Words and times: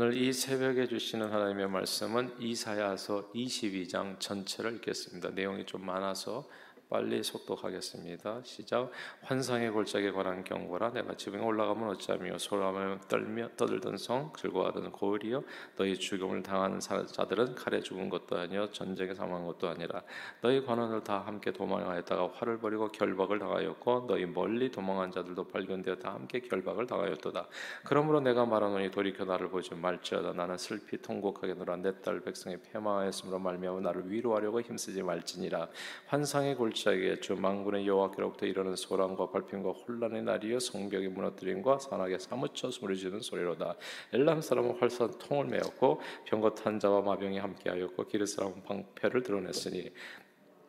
오늘 0.00 0.16
이 0.16 0.32
새벽에 0.32 0.86
주시는 0.86 1.32
하나님의 1.32 1.68
말씀은 1.70 2.36
이사야서 2.38 3.32
22장 3.34 4.20
전체를 4.20 4.76
읽겠습니다. 4.76 5.30
내용이 5.30 5.66
좀 5.66 5.84
많아서 5.84 6.48
빨리 6.90 7.22
속독하겠습니다. 7.22 8.40
시작. 8.44 8.90
환상의 9.20 9.70
골짜기에 9.70 10.10
관한 10.10 10.42
경고라 10.42 10.90
내가 10.90 11.14
지붕에 11.14 11.42
올라가면 11.42 11.90
어찌하며 11.90 12.38
소람을 12.38 13.00
떨며 13.08 13.50
떠들던 13.58 13.98
성 13.98 14.32
즐거워하던 14.34 14.92
고을이여 14.92 15.42
너희 15.76 15.98
죽음을 15.98 16.42
당하는 16.42 16.80
자들은 16.80 17.56
칼에 17.56 17.80
죽은 17.80 18.08
것도 18.08 18.38
아니요 18.38 18.70
전쟁에 18.70 19.12
사망한 19.12 19.46
것도 19.46 19.68
아니라 19.68 20.02
너희 20.40 20.64
관원을 20.64 21.04
다 21.04 21.18
함께 21.26 21.52
도망하였다가 21.52 22.30
활을 22.32 22.58
버리고 22.58 22.90
결박을 22.90 23.38
당하였고 23.38 24.06
너희 24.08 24.24
멀리 24.24 24.70
도망한 24.70 25.10
자들도 25.10 25.48
발견되어 25.48 25.96
다 25.96 26.14
함께 26.14 26.40
결박을 26.40 26.86
당하였도다. 26.86 27.48
그러므로 27.84 28.20
내가 28.20 28.46
말하노니 28.46 28.90
돌이켜 28.90 29.26
나를 29.26 29.50
보지 29.50 29.74
말지어다 29.74 30.32
나는 30.32 30.56
슬피 30.56 31.02
통곡하게 31.02 31.52
놀아 31.52 31.76
내딸 31.76 32.20
백성이 32.20 32.56
패망하였으므로 32.56 33.38
말미암아 33.40 33.80
나를 33.80 34.10
위로하려고 34.10 34.62
힘쓰지 34.62 35.02
말지니라 35.02 35.68
환상의 36.06 36.54
골 36.54 36.77
골짜기에 36.78 37.20
주 37.20 37.34
만군의 37.34 37.86
여호와께로부터 37.86 38.46
이르는 38.46 38.76
소란과 38.76 39.30
발핀과 39.30 39.70
혼란의 39.70 40.22
날이여 40.22 40.60
성벽이 40.60 41.08
무너뜨림과 41.08 41.78
산악에 41.78 42.18
사무쳐 42.18 42.70
소리지는 42.70 43.20
소리로다. 43.20 43.74
엘람 44.12 44.40
사람은 44.40 44.78
활선 44.78 45.18
통을 45.18 45.46
메었고 45.46 46.00
병거 46.26 46.54
탄 46.54 46.78
자와 46.78 47.02
마병이 47.02 47.38
함께하였고 47.38 48.06
기르 48.06 48.26
사람은 48.26 48.62
방패를 48.62 49.22
드러냈으니 49.22 49.90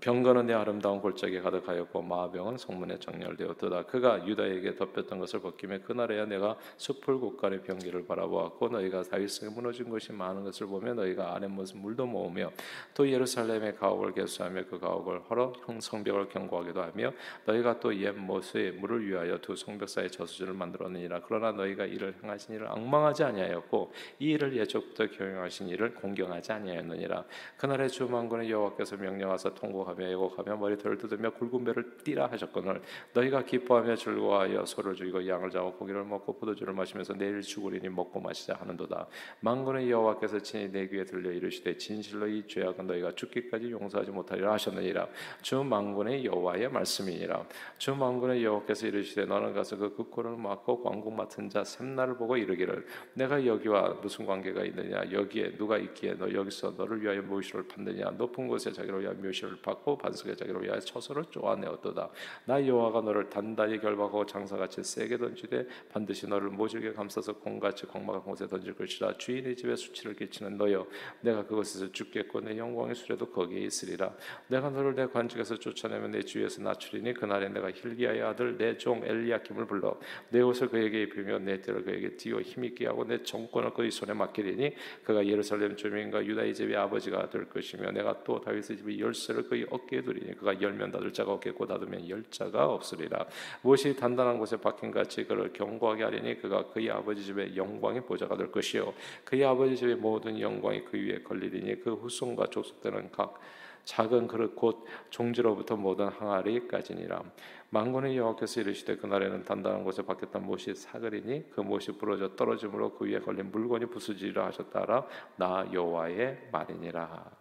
병거는 0.02 0.45
내 0.45 0.53
아름다운 0.53 1.02
골짜기에 1.02 1.41
가득하였고 1.41 2.02
마병은 2.02 2.57
성문에 2.57 2.99
정렬되었도다. 2.99 3.84
그가 3.84 4.26
유다에게 4.26 4.76
덮였던 4.76 5.20
것을 5.20 5.41
벗기며 5.41 5.80
그날에야 5.80 6.26
내가 6.26 6.57
숲을 6.77 7.20
곳간의 7.20 7.63
병기를 7.63 8.05
바라보았고 8.07 8.70
너희가 8.70 9.04
다윗성에 9.04 9.54
무너진 9.54 9.90
것이 9.90 10.13
많은 10.13 10.45
것을 10.45 10.68
보며 10.68 10.93
너희가 10.93 11.35
안에 11.35 11.48
무슨 11.48 11.82
물도 11.82 12.05
모으며 12.05 12.51
또 12.93 13.09
예루살렘의 13.09 13.76
가옥을 13.76 14.13
개수하며 14.13 14.65
그 14.70 14.79
가옥을 14.79 15.21
헐어 15.29 15.51
성벽을 15.79 16.29
경고하기도 16.29 16.81
하며 16.81 17.12
너희가 17.46 17.79
또 17.79 17.90
옛 17.99 18.15
모수의 18.15 18.74
물을 18.74 19.05
위하여 19.05 19.37
두 19.40 19.55
성벽 19.55 19.90
사이 19.90 20.09
저수지를 20.09 20.54
만들었느니라. 20.54 21.21
그러나 21.27 21.52
너희가 21.52 21.85
이를 21.85 22.15
행하신 22.24 22.55
일을 22.55 22.68
악망하지 22.68 23.24
아니하였고 23.24 23.91
이 24.20 24.31
일을 24.31 24.55
예적부터 24.55 25.07
경영하신 25.07 25.68
일을 25.68 25.96
공경하지 25.96 26.54
아니하였느니라. 26.54 27.26
그날에 27.57 27.87
주 27.87 28.07
만군의 28.07 28.49
여호와께서 28.49 28.96
명령하사 28.96 29.54
통곡 29.55 29.88
하며 29.90 30.07
애곡하며 30.07 30.57
머리털을 30.57 30.98
뜯으며 30.98 31.32
굵은 31.32 31.63
배를 31.63 31.98
띠라 32.04 32.27
하셨거늘 32.32 32.82
너희가 33.13 33.43
기뻐하며 33.43 33.96
즐거워하여 33.96 34.65
소를 34.65 34.96
죽이고 34.96 35.27
양을 35.27 35.49
잡고 35.49 35.73
고기를 35.73 36.04
먹고 36.04 36.37
포도주를 36.37 36.73
마시면서 36.73 37.13
내일 37.13 37.41
죽으리니 37.41 37.90
먹고 37.90 38.20
마시자 38.20 38.55
하는도다. 38.55 39.07
만군의 39.41 39.90
여호와께서 39.90 40.40
친히 40.40 40.71
내 40.71 40.87
귀에 40.87 41.04
들려 41.04 41.31
이르시되 41.31 41.77
진실로 41.77 42.27
이 42.27 42.46
죄악은 42.48 42.87
너희가 42.87 43.13
죽기까지 43.15 43.71
용서하지 43.71 44.12
못하리라 44.12 44.54
하셨느니라. 44.54 45.07
주 45.41 45.63
만군의 45.63 46.26
여호와의 46.26 46.70
말씀이니라. 46.70 47.46
주 47.77 47.96
만군의 47.96 48.43
여호와께서 48.43 48.87
이르시되 48.87 49.26
너는 49.26 49.53
가서 49.53 49.77
그 49.77 49.96
극고를 49.96 50.37
막고 50.37 50.84
광국 50.84 51.13
맡은 51.13 51.49
자 51.49 51.63
샘나를 51.63 52.18
보고 52.18 52.37
이르기를 52.37 52.85
내가 53.13 53.46
여기와 53.46 53.99
무슨 54.01 54.26
관계가 54.26 54.63
있느냐? 54.65 55.12
여기에 55.12 55.57
누가 55.57 55.77
있기에 55.77 56.15
너 56.15 56.31
여기서 56.31 56.76
너를 56.77 57.01
위하여 57.01 57.21
묘시를 57.21 57.68
판느냐? 57.68 58.12
높은 58.12 58.48
곳에 58.48 58.71
자기를 58.71 59.01
위하여 59.01 59.15
묘시를 59.15 59.57
받고 59.62 59.79
받고 59.80 59.98
반석의 59.98 60.35
자기를 60.38 60.63
위하여 60.63 60.80
처소를 60.80 61.26
쪼아내었도다. 61.30 62.10
나 62.46 62.66
여호와가 62.66 63.02
너를 63.02 63.30
단단히 63.30 63.80
결박하고 63.80 64.25
장사같이 64.25 64.84
세게 64.84 65.18
던지되 65.18 65.68
반드시 65.91 66.28
너를 66.28 66.50
모질게 66.50 66.94
감싸서 66.94 67.34
공같이 67.34 67.86
광막한 67.86 68.22
곳에 68.22 68.47
던질 68.47 68.74
것이라. 68.75 69.18
주인의 69.18 69.56
집에 69.56 69.75
수치를 69.75 70.16
끼치는 70.16 70.58
너여, 70.58 70.86
내가 71.22 71.46
그곳에서 71.46 71.91
죽겠고 71.91 72.41
내 72.41 72.58
영광의 72.58 72.96
수레도 72.96 73.28
거기에 73.31 73.59
있으리라. 73.62 74.13
내가 74.47 74.70
너를 74.70 74.96
내 74.96 75.08
관직에서 75.08 75.58
쫓아내면 75.58 76.12
내 76.12 76.22
주위에서 76.22 76.62
낮추리니 76.62 77.14
그날에 77.14 77.50
내가 77.50 77.72
힐기야의 77.72 78.22
아들 78.22 78.58
내 78.58 78.80
종 78.80 79.03
엘리야킴을 79.03 79.68
불러 79.68 80.00
내 80.30 80.42
옷을 80.42 80.70
그에게 80.70 81.03
입히며 81.03 81.40
내 81.40 81.59
띠를 81.62 81.84
그에게 81.84 82.16
띄워 82.16 82.42
힘있게 82.42 82.88
하고 82.88 83.06
내 83.06 83.22
정권을 83.22 83.74
그의 83.74 83.92
손에 83.92 84.14
맡기리니 84.14 84.74
그가 85.03 85.26
예루살렘 85.26 85.76
주민과 85.76 86.26
유다의 86.26 86.53
집의 86.56 86.78
아버지가 86.78 87.30
될 87.30 87.50
것이며 87.50 87.92
내가 87.92 88.24
또 88.24 88.40
다윗의 88.40 88.78
집의 88.78 89.00
열쇠를 89.00 89.44
그의 89.44 89.66
어깨에 89.69 90.02
두리니 90.02 90.38
그가 90.38 90.59
열면 90.62 90.91
닫을 90.91 91.13
자가 91.13 91.34
없겠고 91.34 91.66
닫으면 91.66 92.09
열 92.09 92.24
자가 92.30 92.68
없으리라. 92.68 93.25
무엇이 93.62 93.96
단단한 93.96 94.38
곳에 94.38 94.57
박힌 94.57 94.91
같이 94.91 95.25
그를 95.25 95.53
경고하게 95.53 96.03
하리니 96.03 96.41
그가 96.41 96.68
그의 96.68 96.91
아버지 96.91 97.24
집의 97.24 97.56
영광의 97.56 98.06
보좌가 98.06 98.35
될 98.38 98.52
것이요. 98.52 98.94
그의 99.24 99.46
아버지 99.46 99.75
집의 99.75 99.96
모든 99.96 100.40
영광이 100.40 100.85
그 100.85 100.97
위에 100.97 101.24
걸리리니 101.24 101.81
그 101.81 101.94
후손과 101.94 102.47
족속들은 102.47 103.12
각 103.12 103.40
작은 103.85 104.28
그릇 104.28 104.56
곧 104.56 104.85
종지로부터 105.09 105.75
모든 105.75 106.09
항아리까지니라. 106.09 107.24
망군의 107.72 108.18
여호와께서 108.18 108.62
이르시되 108.62 108.97
그날에는 108.97 109.46
단단한 109.46 109.84
곳에 109.84 110.03
박혔던 110.03 110.46
못이 110.46 110.75
사그리니 110.75 111.52
그 111.52 111.62
못이 111.62 111.94
부러져 111.97 112.35
떨어짐으로 112.35 112.94
그 112.94 113.06
위에 113.06 113.19
걸린 113.19 113.52
물건이 113.52 113.88
부수지리라 113.88 114.47
하셨다라. 114.47 115.08
나 115.38 115.68
여호와의 115.72 116.50
말이니라. 116.52 117.31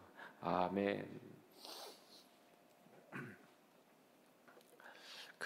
아멘 0.40 1.27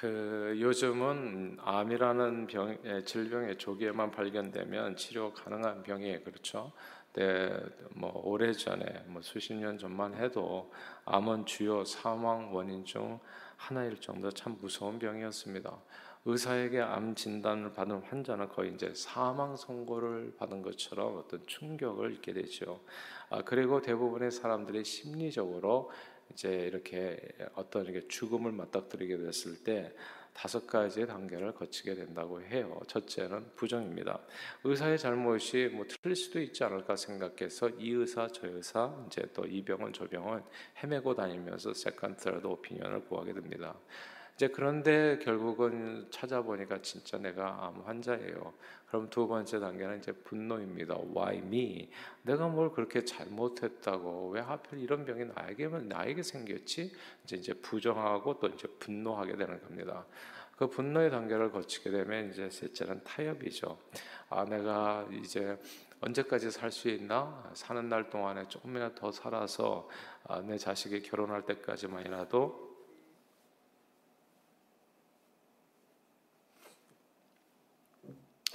그 0.02 0.56
요즘은 0.58 1.58
암이라는 1.60 2.48
병, 2.48 2.76
예, 2.84 3.04
질병의 3.04 3.56
조기에만 3.56 4.10
발견되면 4.10 4.96
치료 4.96 5.32
가능한 5.32 5.84
병이에요. 5.84 6.24
그렇죠? 6.24 6.72
네, 7.12 7.52
뭐 7.94 8.10
오래 8.24 8.52
전에 8.52 9.04
뭐 9.06 9.22
수십 9.22 9.54
년 9.54 9.78
전만 9.78 10.16
해도 10.16 10.72
암은 11.04 11.46
주요 11.46 11.84
사망 11.84 12.52
원인 12.52 12.84
중 12.84 13.20
하나일 13.56 14.00
정도 14.00 14.28
참 14.32 14.58
무서운 14.60 14.98
병이었습니다. 14.98 15.72
의사에게 16.24 16.80
암 16.80 17.14
진단을 17.14 17.72
받은 17.72 18.02
환자는 18.02 18.48
거의 18.48 18.74
이제 18.74 18.92
사망 18.94 19.54
선고를 19.54 20.34
받은 20.36 20.62
것처럼 20.62 21.18
어떤 21.18 21.46
충격을 21.46 22.14
입게 22.14 22.32
되죠. 22.32 22.80
아, 23.30 23.42
그리고 23.42 23.80
대부분의 23.80 24.32
사람들이 24.32 24.84
심리적으로 24.84 25.92
이제 26.32 26.48
이렇게 26.66 27.18
어떤 27.54 27.84
이렇게 27.84 28.06
죽음을 28.08 28.52
맞닥뜨리게 28.52 29.18
됐을 29.18 29.62
때 29.62 29.92
다섯 30.32 30.66
가지의 30.66 31.06
단계를 31.06 31.52
거치게 31.52 31.94
된다고 31.94 32.40
해요. 32.40 32.80
첫째는 32.86 33.52
부정입니다. 33.54 34.18
의사의 34.64 34.98
잘못이 34.98 35.68
뭐 35.74 35.84
틀릴 35.86 36.16
수도 36.16 36.40
있지 36.40 36.64
않을까 36.64 36.96
생각해서 36.96 37.68
이 37.78 37.90
의사 37.90 38.26
저 38.28 38.46
의사 38.46 38.94
이제 39.06 39.22
또 39.34 39.44
이 39.44 39.62
병원 39.62 39.92
저 39.92 40.08
병원 40.08 40.42
헤매고 40.82 41.14
다니면서 41.14 41.74
second 41.74 42.28
opinion을 42.46 43.04
구하게 43.04 43.34
됩니다. 43.34 43.78
이제 44.34 44.48
그런데 44.48 45.18
결국은 45.22 46.06
찾아보니까 46.10 46.80
진짜 46.82 47.18
내가 47.18 47.66
암 47.66 47.82
환자예요. 47.82 48.52
그럼 48.88 49.08
두 49.08 49.26
번째 49.26 49.60
단계는 49.60 49.98
이제 49.98 50.12
분노입니다. 50.12 50.96
Why 50.96 51.38
me? 51.38 51.90
내가 52.22 52.48
뭘 52.48 52.72
그렇게 52.72 53.04
잘못했다고 53.04 54.30
왜 54.30 54.40
하필 54.40 54.80
이런 54.80 55.04
병이 55.04 55.26
나에게만 55.34 55.88
나에게 55.88 56.22
생겼지? 56.22 56.92
이제 57.24 57.36
이제 57.36 57.54
부정하고 57.54 58.38
또 58.40 58.48
이제 58.48 58.68
분노하게 58.78 59.36
되는 59.36 59.60
겁니다. 59.62 60.04
그 60.56 60.68
분노의 60.68 61.10
단계를 61.10 61.50
거치게 61.50 61.90
되면 61.90 62.30
이제 62.30 62.50
셋째는 62.50 63.02
타협이죠. 63.04 63.78
아 64.28 64.44
내가 64.44 65.06
이제 65.10 65.58
언제까지 66.00 66.50
살 66.50 66.70
수 66.72 66.88
있나? 66.88 67.50
사는 67.54 67.88
날 67.88 68.10
동안에 68.10 68.48
조금이나 68.48 68.94
더 68.94 69.12
살아서 69.12 69.88
아, 70.24 70.40
내 70.40 70.58
자식이 70.58 71.02
결혼할 71.02 71.46
때까지만이라도 71.46 72.71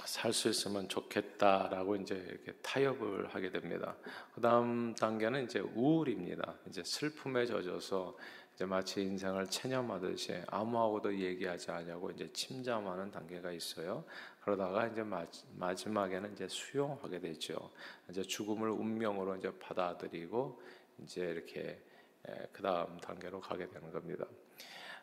살 0.08 0.32
수 0.32 0.48
있으면 0.48 0.88
좋겠다라고 0.88 1.96
이제 1.96 2.42
타협을 2.62 3.28
하게 3.28 3.50
됩니다. 3.50 3.94
그 4.34 4.40
다음 4.40 4.94
단계는 4.94 5.44
이제 5.44 5.58
우울입니다. 5.60 6.54
이제 6.66 6.82
슬픔에 6.82 7.44
젖어서 7.44 8.16
이제 8.54 8.64
마치 8.64 9.02
인생을 9.02 9.48
체념하듯이 9.50 10.40
아무하고도 10.46 11.14
얘기하지 11.14 11.70
않냐고 11.70 12.10
이제 12.10 12.32
침잠하는 12.32 13.10
단계가 13.10 13.52
있어요. 13.52 14.02
그러다가 14.40 14.86
이제 14.86 15.02
마 15.02 15.74
지막에는 15.74 16.32
이제 16.32 16.48
수용하게 16.48 17.20
되죠. 17.20 17.70
이제 18.08 18.22
죽음을 18.22 18.70
운명으로 18.70 19.36
이제 19.36 19.52
받아들이고 19.58 20.62
이제 21.02 21.20
이렇게 21.20 21.82
그 22.50 22.62
다음 22.62 22.96
단계로 22.96 23.40
가게 23.40 23.68
되는 23.68 23.92
겁니다. 23.92 24.24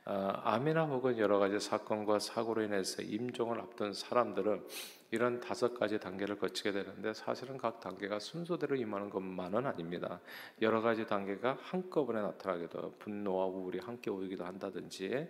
어, 0.08 0.32
암이나 0.44 0.86
혹은 0.86 1.18
여러 1.18 1.40
가지 1.40 1.60
사건과 1.60 2.20
사고로 2.20 2.62
인해서 2.62 3.02
임종을 3.02 3.60
앞둔 3.60 3.92
사람들은 3.92 4.64
이런 5.10 5.40
다섯 5.40 5.74
가지 5.80 6.00
단계를 6.00 6.38
거치게 6.38 6.74
되는데 6.74 7.14
사실은 7.14 7.58
각 7.58 7.80
단계가 7.80 8.20
순서대로 8.20 8.76
임하는 8.76 9.10
것만은 9.10 9.66
아닙니다. 9.66 10.20
여러 10.62 10.82
가지 10.82 11.08
단계가 11.08 11.58
한꺼번에 11.60 12.22
나타나기도 12.22 12.96
분노와 13.00 13.46
우울이 13.46 13.80
함께 13.80 14.12
오기도 14.12 14.46
한다든지 14.46 15.28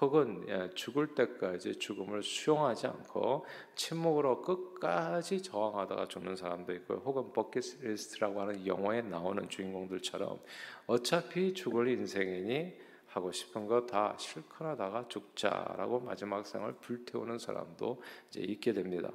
혹은 0.00 0.44
예, 0.48 0.70
죽을 0.74 1.14
때까지 1.14 1.78
죽음을 1.78 2.22
수용하지 2.22 2.86
않고 2.86 3.46
침묵으로 3.76 4.42
끝까지 4.42 5.42
저항하다가 5.42 6.08
죽는 6.08 6.36
사람도 6.36 6.74
있고 6.74 6.96
혹은 6.96 7.32
버킷리스트라고 7.32 8.42
하는 8.42 8.66
영화에 8.66 9.02
나오는 9.02 9.48
주인공들처럼 9.48 10.38
어차피 10.86 11.54
죽을 11.54 11.88
인생이니 11.88 12.87
하고 13.08 13.32
싶은 13.32 13.66
거 13.66 13.86
다 13.86 14.14
실컷 14.18 14.64
하다가 14.66 15.08
죽자라고 15.08 16.00
마지막 16.00 16.46
생을 16.46 16.74
불태우는 16.74 17.38
사람도 17.38 18.02
이제 18.28 18.40
있게 18.40 18.72
됩니다. 18.72 19.10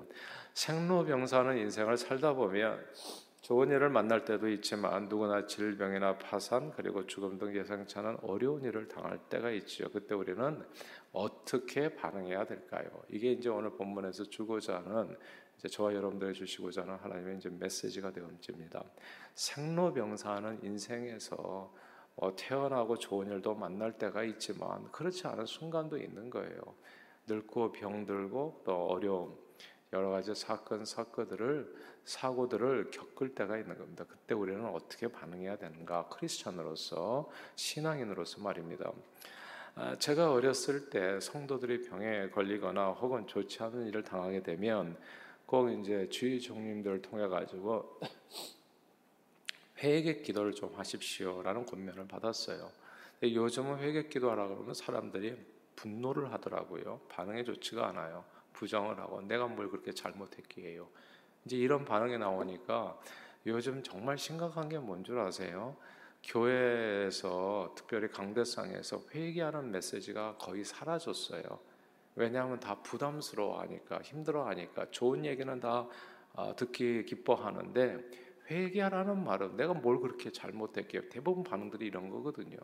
생로병사는 0.53 1.57
인생을 1.57 1.97
살다 1.97 2.33
보면 2.33 2.83
좋은 3.41 3.69
일을 3.69 3.89
만날 3.89 4.23
때도 4.23 4.47
있지만 4.49 5.09
누구나 5.09 5.45
질병이나 5.45 6.17
파산 6.17 6.71
그리고 6.71 7.05
죽음 7.05 7.37
등 7.37 7.53
예상치 7.53 7.99
않은 7.99 8.17
어려운 8.23 8.63
일을 8.63 8.87
당할 8.87 9.19
때가 9.29 9.51
있죠. 9.51 9.91
그때 9.91 10.15
우리는 10.15 10.63
어떻게 11.11 11.93
반응해야 11.93 12.45
될까요? 12.45 12.85
이게 13.09 13.33
이제 13.33 13.49
오늘 13.49 13.71
본문에서 13.71 14.23
주고자 14.29 14.77
하는 14.77 15.17
이제 15.57 15.67
저와 15.67 15.93
여러분들이 15.93 16.33
주시고자 16.33 16.83
하는 16.83 16.95
하나님의 16.95 17.37
이제 17.37 17.49
메시지가 17.49 18.11
되옵니다. 18.13 18.83
생로병사는 19.35 20.63
인생에서 20.63 21.82
뭐 22.15 22.35
태어나고 22.35 22.97
좋은 22.97 23.27
일도 23.27 23.55
만날 23.55 23.97
때가 23.97 24.23
있지만 24.23 24.91
그렇지 24.91 25.27
않은 25.27 25.45
순간도 25.45 25.97
있는 25.97 26.29
거예요. 26.29 26.61
늙고 27.27 27.71
병들고 27.71 28.61
또 28.65 28.87
어려움 28.87 29.37
여러 29.93 30.09
가지 30.09 30.33
사건 30.33 30.85
사건들을 30.85 31.93
사고들을 32.03 32.91
겪을 32.91 33.35
때가 33.35 33.57
있는 33.57 33.77
겁니다. 33.77 34.05
그때 34.07 34.33
우리는 34.33 34.65
어떻게 34.65 35.07
반응해야 35.07 35.57
되는가? 35.57 36.07
크리스천으로서 36.09 37.29
신앙인으로서 37.55 38.41
말입니다. 38.41 38.91
아, 39.75 39.95
제가 39.97 40.33
어렸을 40.33 40.89
때 40.89 41.19
성도들이 41.19 41.83
병에 41.83 42.29
걸리거나 42.29 42.89
혹은 42.89 43.25
좋지 43.25 43.63
않은 43.63 43.87
일을 43.87 44.03
당하게 44.03 44.43
되면 44.43 44.97
꼭 45.45 45.69
이제 45.69 46.09
주의 46.09 46.41
종님들을 46.41 47.01
통해 47.01 47.27
가지고 47.27 47.99
회개 49.83 50.21
기도를 50.21 50.53
좀 50.53 50.73
하십시오라는 50.75 51.65
권면을 51.65 52.07
받았어요. 52.07 52.71
요즘은 53.21 53.79
회개 53.79 54.07
기도하라 54.07 54.47
그러면 54.47 54.73
사람들이 54.73 55.37
분노를 55.75 56.31
하더라고요. 56.33 57.01
반응이 57.09 57.43
좋지가 57.45 57.87
않아요. 57.89 58.23
부정을 58.53 58.97
하고 58.99 59.21
내가 59.21 59.47
뭘 59.47 59.69
그렇게 59.69 59.91
잘못했기에요. 59.93 60.87
이제 61.45 61.57
이런 61.57 61.83
반응이 61.85 62.17
나오니까 62.17 62.97
요즘 63.45 63.83
정말 63.83 64.17
심각한 64.17 64.69
게 64.69 64.77
뭔 64.79 65.03
줄 65.03 65.19
아세요? 65.19 65.75
교회에서 66.23 67.73
특별히 67.75 68.07
강대상에서 68.07 69.01
회개하는 69.13 69.71
메시지가 69.71 70.37
거의 70.37 70.63
사라졌어요. 70.63 71.43
왜냐하면 72.15 72.59
다 72.59 72.75
부담스러워하니까 72.83 74.01
힘들어하니까 74.03 74.87
좋은 74.91 75.25
얘기는 75.25 75.59
다 75.59 75.87
아, 76.35 76.53
듣기 76.55 77.05
기뻐하는데 77.05 78.22
회개하라는 78.49 79.23
말은 79.23 79.55
내가 79.55 79.73
뭘 79.73 79.99
그렇게 79.99 80.31
잘못했게요. 80.31 81.09
대부분 81.09 81.43
반응들이 81.43 81.85
이런 81.85 82.09
거거든요. 82.09 82.57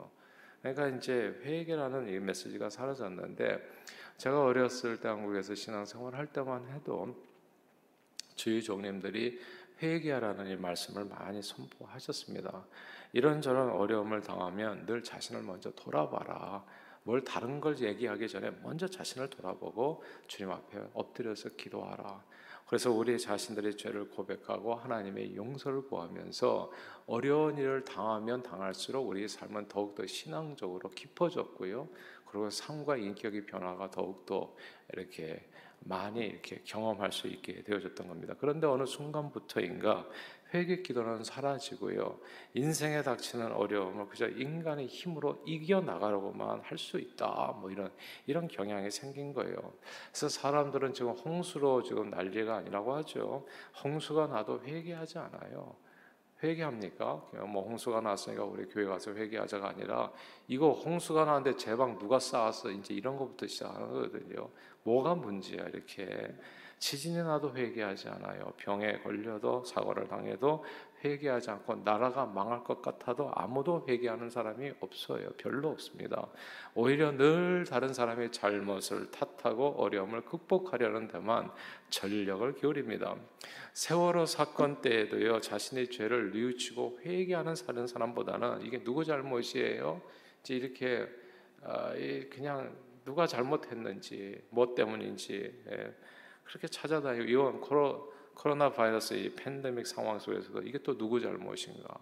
그러니까 0.61 0.87
이제 0.89 1.39
회개라는 1.43 2.09
이 2.09 2.19
메시지가 2.19 2.69
사라졌는데 2.69 3.61
제가 4.17 4.43
어렸을 4.43 4.99
때 4.99 5.07
한국에서 5.07 5.55
신앙생활 5.55 6.15
할 6.15 6.27
때만 6.27 6.67
해도 6.69 7.15
주의 8.35 8.61
종님들이 8.61 9.39
회개하라는 9.81 10.47
이 10.47 10.55
말씀을 10.57 11.05
많이 11.05 11.41
선포하셨습니다. 11.41 12.65
이런저런 13.13 13.71
어려움을 13.71 14.21
당하면 14.21 14.85
늘 14.85 15.01
자신을 15.01 15.41
먼저 15.43 15.71
돌아봐라. 15.71 16.65
뭘 17.03 17.23
다른 17.23 17.61
걸 17.61 17.79
얘기하기 17.79 18.27
전에 18.27 18.51
먼저 18.61 18.87
자신을 18.87 19.29
돌아보고 19.29 20.03
주님 20.27 20.51
앞에 20.51 20.79
엎드려서 20.93 21.49
기도하라. 21.49 22.23
그래서 22.69 22.91
우리 22.91 23.17
자신들의 23.17 23.77
죄를 23.77 24.09
고백하고 24.09 24.75
하나님의 24.75 25.35
용서를 25.35 25.87
구하면서 25.87 26.71
어려운 27.07 27.57
일을 27.57 27.83
당하면 27.83 28.43
당할수록 28.43 29.07
우리의 29.07 29.27
삶은 29.27 29.69
더욱더 29.69 30.05
신앙적으로 30.05 30.87
깊어졌고요. 30.89 31.89
그리고 32.27 32.51
삶과 32.51 32.97
인격의 32.97 33.47
변화가 33.47 33.89
더욱더 33.89 34.53
이렇게 34.93 35.49
많이 35.79 36.27
이렇게 36.27 36.61
경험할 36.63 37.11
수 37.11 37.25
있게 37.25 37.63
되어졌던 37.63 38.07
겁니다. 38.07 38.35
그런데 38.39 38.67
어느 38.67 38.85
순간부터인가 38.85 40.07
회개 40.53 40.81
기도는 40.81 41.23
사라지고요. 41.23 42.19
인생에 42.55 43.03
닥치는 43.03 43.51
어려움을 43.51 44.07
그저 44.07 44.27
인간의 44.29 44.87
힘으로 44.87 45.41
이겨 45.45 45.79
나가려고만 45.81 46.61
할 46.61 46.77
수 46.77 46.97
있다. 46.97 47.55
뭐 47.59 47.69
이런 47.69 47.91
이런 48.25 48.47
경향이 48.47 48.89
생긴 48.89 49.33
거예요. 49.33 49.55
그래서 50.11 50.29
사람들은 50.29 50.93
지금 50.93 51.11
홍수로 51.11 51.83
지금 51.83 52.09
난리가 52.09 52.55
아니라고 52.57 52.93
하죠. 52.95 53.45
홍수가 53.83 54.27
나도 54.27 54.61
회개하지 54.63 55.19
않아요. 55.19 55.75
회개합니까? 56.41 57.05
뭐 57.49 57.63
홍수가 57.63 57.99
났으니까 58.01 58.45
우리 58.45 58.65
교회 58.65 58.85
가서 58.85 59.13
회개하자가 59.13 59.69
아니라 59.69 60.09
이거 60.47 60.71
홍수가 60.71 61.25
나는데 61.25 61.57
제 61.57 61.75
방 61.75 61.97
누가 61.99 62.17
쌓았어? 62.17 62.71
이제 62.71 62.93
이런 62.93 63.17
것부터 63.17 63.45
시작하거든요. 63.45 64.49
뭐가 64.83 65.15
문제야 65.15 65.65
이렇게. 65.65 66.33
지진이 66.79 67.17
나도 67.17 67.53
회개하지 67.53 68.07
않아요. 68.07 68.53
병에 68.57 68.99
걸려도 68.99 69.65
사고를 69.65 70.07
당해도 70.07 70.63
회개하지 71.03 71.51
않고 71.51 71.75
나라가 71.83 72.25
망할 72.25 72.63
것 72.63 72.81
같아도 72.81 73.31
아무도 73.35 73.85
회개하는 73.87 74.29
사람이 74.29 74.73
없어요. 74.79 75.29
별로 75.37 75.69
없습니다. 75.69 76.27
오히려 76.73 77.11
늘 77.11 77.65
다른 77.69 77.93
사람의 77.93 78.31
잘못을 78.31 79.11
탓하고 79.11 79.75
어려움을 79.77 80.25
극복하려는 80.25 81.07
데만 81.09 81.51
전력을 81.89 82.55
기울입니다. 82.55 83.15
세월호 83.73 84.25
사건 84.25 84.81
때에도요 84.81 85.41
자신의 85.41 85.89
죄를 85.89 86.31
뉘우치고 86.31 86.99
회개하는 87.05 87.55
사는 87.55 87.87
사람보다는 87.87 88.61
이게 88.61 88.83
누구 88.83 89.03
잘못이에요? 89.03 90.01
이렇게 90.47 91.07
아, 91.61 91.93
그냥 92.31 92.75
누가 93.03 93.27
잘못했는지 93.27 94.41
뭐 94.49 94.75
때문인지 94.75 95.63
예, 95.71 95.95
그렇게 96.49 96.67
찾아다니고 96.67 97.25
이번 97.25 97.61
코로, 97.61 98.11
코로나 98.33 98.71
바이러스 98.71 99.13
이 99.13 99.35
팬데믹 99.35 99.85
상황 99.85 100.17
속에서도 100.17 100.63
이게 100.63 100.79
또 100.79 100.97
누구 100.97 101.19
잘못인가? 101.19 101.95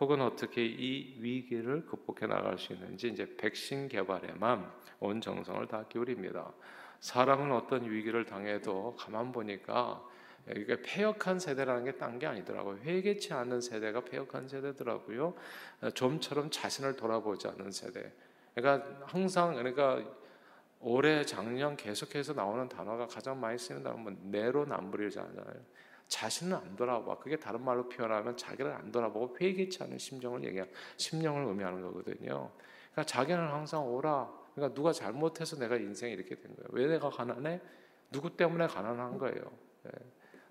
혹은 0.00 0.22
어떻게 0.22 0.64
이 0.64 1.16
위기를 1.20 1.84
극복해 1.84 2.26
나갈 2.26 2.58
수 2.58 2.72
있는지 2.72 3.08
이제 3.08 3.36
백신 3.36 3.88
개발에만 3.88 4.70
온 5.00 5.20
정성을 5.20 5.66
다 5.68 5.84
기울입니다. 5.88 6.50
사람은 7.00 7.52
어떤 7.52 7.90
위기를 7.90 8.24
당해도 8.24 8.96
가만 8.98 9.32
보니까 9.32 10.02
이게 10.54 10.80
폐역한 10.80 11.38
세대라는 11.38 11.84
게 11.84 11.92
딴 11.98 12.18
게 12.18 12.26
아니더라고요. 12.26 12.78
회개치 12.84 13.34
않는 13.34 13.60
세대가 13.60 14.00
폐역한 14.00 14.48
세대더라고요. 14.48 15.34
좀처럼 15.94 16.50
자신을 16.50 16.96
돌아보지 16.96 17.48
않는 17.48 17.70
세대. 17.70 18.12
그러니까 18.54 19.02
항상 19.06 19.54
그러니까 19.54 20.02
올해 20.80 21.24
작년 21.24 21.76
계속해서 21.76 22.34
나오는 22.34 22.68
단어가 22.68 23.06
가장 23.06 23.40
많이 23.40 23.58
쓰는 23.58 23.82
단어는 23.82 24.18
내로남불이잖아요. 24.30 25.76
자신은 26.08 26.56
안 26.56 26.76
돌아봐. 26.76 27.18
그게 27.18 27.36
다른 27.36 27.64
말로 27.64 27.88
표현하면 27.88 28.36
자기를 28.36 28.72
안 28.72 28.92
돌아보고 28.92 29.36
회개치 29.40 29.82
않은 29.82 29.98
심정을 29.98 30.44
얘기하 30.44 30.66
심령을 30.96 31.46
의미하는 31.46 31.82
거거든요. 31.82 32.50
그러니까 32.92 33.04
자기는 33.04 33.40
항상 33.40 33.86
오라. 33.86 34.30
그러니까 34.54 34.74
누가 34.74 34.92
잘못해서 34.92 35.56
내가 35.56 35.76
인생이 35.76 36.12
이렇게 36.12 36.36
된 36.36 36.54
거예요. 36.54 36.68
왜 36.70 36.86
내가 36.86 37.10
가난해? 37.10 37.60
누구 38.10 38.36
때문에 38.36 38.66
가난한 38.68 39.18
거예요. 39.18 39.52
네. 39.82 39.90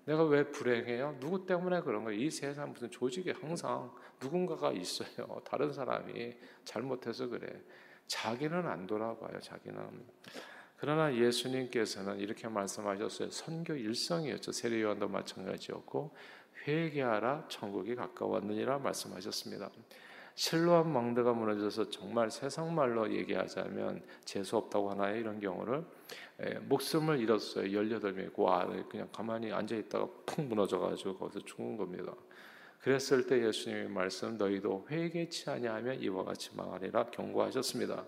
내가 0.04 0.22
왜 0.24 0.48
불행해요? 0.48 1.16
누구 1.18 1.44
때문에 1.46 1.80
그런 1.80 2.04
거예요? 2.04 2.20
이 2.20 2.30
세상 2.30 2.72
무슨 2.72 2.90
조직에 2.90 3.32
항상 3.32 3.92
누군가가 4.20 4.70
있어요. 4.72 5.40
다른 5.44 5.72
사람이 5.72 6.36
잘못해서 6.64 7.26
그래. 7.26 7.60
자기는 8.06 8.66
안 8.66 8.86
돌아봐요. 8.86 9.40
자기는. 9.40 10.04
그러나 10.78 11.14
예수님께서는 11.14 12.18
이렇게 12.18 12.48
말씀하셨어요. 12.48 13.30
선교 13.30 13.74
일성이었죠. 13.74 14.52
세례 14.52 14.82
요한도 14.82 15.08
마찬가지였고 15.08 16.14
회개하라 16.66 17.46
천국이 17.48 17.94
가까웠느니라 17.94 18.78
말씀하셨습니다. 18.78 19.70
실로암 20.34 20.92
망대가 20.92 21.32
무너져서 21.32 21.88
정말 21.88 22.30
세상 22.30 22.74
말로 22.74 23.10
얘기하자면 23.10 24.02
재수 24.24 24.58
없다고 24.58 24.90
하나요? 24.90 25.16
이런 25.16 25.40
경우를 25.40 25.82
에, 26.40 26.58
목숨을 26.58 27.20
잃었어요. 27.20 27.64
18명이 27.64 28.34
그 28.34 28.44
안에 28.44 28.84
그냥 28.90 29.08
가만히 29.10 29.50
앉아 29.50 29.74
있다가 29.74 30.06
푹 30.26 30.44
무너져 30.44 30.78
가지고 30.78 31.16
거기서 31.16 31.40
죽은 31.46 31.78
겁니다. 31.78 32.12
그랬을 32.86 33.26
때 33.26 33.44
예수님의 33.44 33.88
말씀 33.88 34.38
너희도 34.38 34.86
회개치 34.88 35.50
아니하면 35.50 36.00
이와 36.00 36.22
같이 36.22 36.50
망하리라 36.54 37.06
경고하셨습니다. 37.06 38.04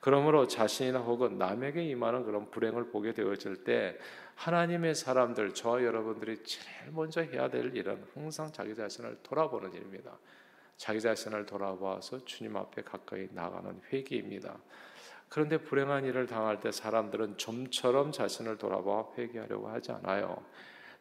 그러므로 0.00 0.46
자신이나 0.46 1.00
혹은 1.00 1.36
남에게 1.36 1.84
임하는 1.84 2.24
그런 2.24 2.50
불행을 2.50 2.88
보게 2.88 3.12
되어질 3.12 3.62
때 3.62 3.98
하나님의 4.36 4.94
사람들 4.94 5.52
저와 5.52 5.84
여러분들이 5.84 6.42
제일 6.44 6.92
먼저 6.92 7.20
해야 7.20 7.50
될 7.50 7.76
일은 7.76 8.02
항상 8.14 8.50
자기 8.50 8.74
자신을 8.74 9.18
돌아보는 9.22 9.74
일입니다. 9.74 10.16
자기 10.78 10.98
자신을 10.98 11.44
돌아보아서 11.44 12.24
주님 12.24 12.56
앞에 12.56 12.80
가까이 12.84 13.28
나가는 13.32 13.82
회개입니다. 13.92 14.56
그런데 15.28 15.58
불행한 15.58 16.06
일을 16.06 16.26
당할 16.26 16.58
때 16.58 16.72
사람들은 16.72 17.36
좀처럼 17.36 18.12
자신을 18.12 18.56
돌아봐 18.56 19.08
회개하려고 19.18 19.68
하지 19.68 19.92
않아요. 19.92 20.42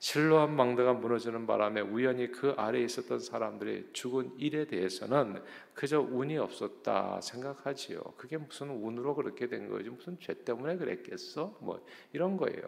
실로한 0.01 0.55
망대가 0.55 0.93
무너지는 0.93 1.45
바람에 1.45 1.81
우연히 1.81 2.31
그 2.31 2.55
아래에 2.57 2.81
있었던 2.85 3.19
사람들이 3.19 3.91
죽은 3.93 4.33
일에 4.39 4.65
대해서는 4.65 5.43
그저 5.75 6.01
운이 6.01 6.39
없었다 6.39 7.21
생각하지요. 7.21 8.01
그게 8.17 8.37
무슨 8.37 8.71
운으로 8.71 9.13
그렇게 9.13 9.47
된 9.47 9.69
거지? 9.69 9.91
무슨 9.91 10.17
죄 10.19 10.33
때문에 10.43 10.77
그랬겠어? 10.77 11.55
뭐 11.61 11.85
이런 12.13 12.35
거예요. 12.35 12.63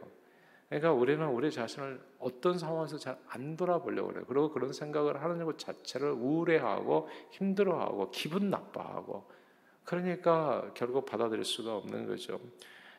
그러니까 0.70 0.94
우리는 0.94 1.28
우리 1.28 1.50
자신을 1.52 2.00
어떤 2.20 2.60
상황에서 2.60 3.00
잘 3.00 3.18
안 3.30 3.58
돌아보려고 3.58 4.10
그래요. 4.10 4.26
그리고 4.28 4.52
그런 4.52 4.72
생각을 4.72 5.24
하는 5.24 5.44
것 5.44 5.58
자체를 5.58 6.12
우울해하고 6.12 7.10
힘들어하고 7.32 8.12
기분 8.12 8.52
나빠하고 8.52 9.28
그러니까 9.86 10.72
결국 10.76 11.06
받아들일 11.06 11.44
수가 11.46 11.78
없는 11.78 12.06
거죠. 12.06 12.40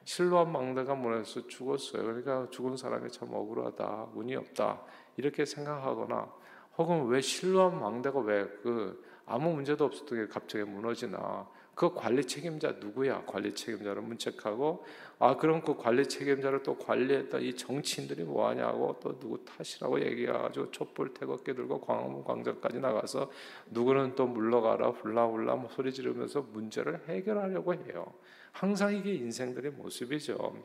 실로한 0.04 0.52
망대가 0.52 0.94
무너져서 0.94 1.46
죽었어요. 1.48 2.02
그러니까 2.02 2.48
죽은 2.50 2.76
사람이 2.76 3.10
참 3.10 3.28
억울하다, 3.32 4.08
운이 4.14 4.34
없다 4.36 4.82
이렇게 5.16 5.44
생각하거나 5.44 6.32
혹은 6.78 7.06
왜 7.06 7.20
실로한 7.20 7.80
망대가 7.80 8.18
왜 8.20 8.46
그 8.62 9.02
아무 9.26 9.54
문제도 9.54 9.84
없었던 9.84 10.18
게 10.18 10.32
갑자기 10.32 10.64
무너지나 10.64 11.48
그 11.74 11.92
관리 11.92 12.24
책임자 12.24 12.72
누구야? 12.72 13.24
관리 13.26 13.52
책임자를 13.52 14.02
문책하고 14.02 14.84
아 15.18 15.36
그럼 15.36 15.62
그 15.62 15.76
관리 15.76 16.06
책임자를 16.06 16.62
또 16.62 16.76
관리했다 16.76 17.38
이 17.38 17.56
정치인들이 17.56 18.22
뭐하냐고 18.24 18.96
또 19.00 19.18
누구 19.18 19.44
탓이라고 19.44 20.00
얘기해가지고 20.04 20.70
촛불 20.70 21.12
태극기 21.14 21.54
들고 21.54 21.80
광화문 21.80 22.22
광장까지 22.22 22.78
나가서 22.80 23.30
누구는 23.70 24.14
또 24.14 24.26
물러가라 24.26 24.90
훌라훌라 24.90 25.56
뭐 25.56 25.70
소리 25.70 25.92
지르면서 25.92 26.42
문제를 26.52 27.00
해결하려고 27.08 27.74
해요. 27.74 28.12
항상 28.54 28.94
이게 28.94 29.12
인생들의 29.14 29.72
모습이죠. 29.72 30.56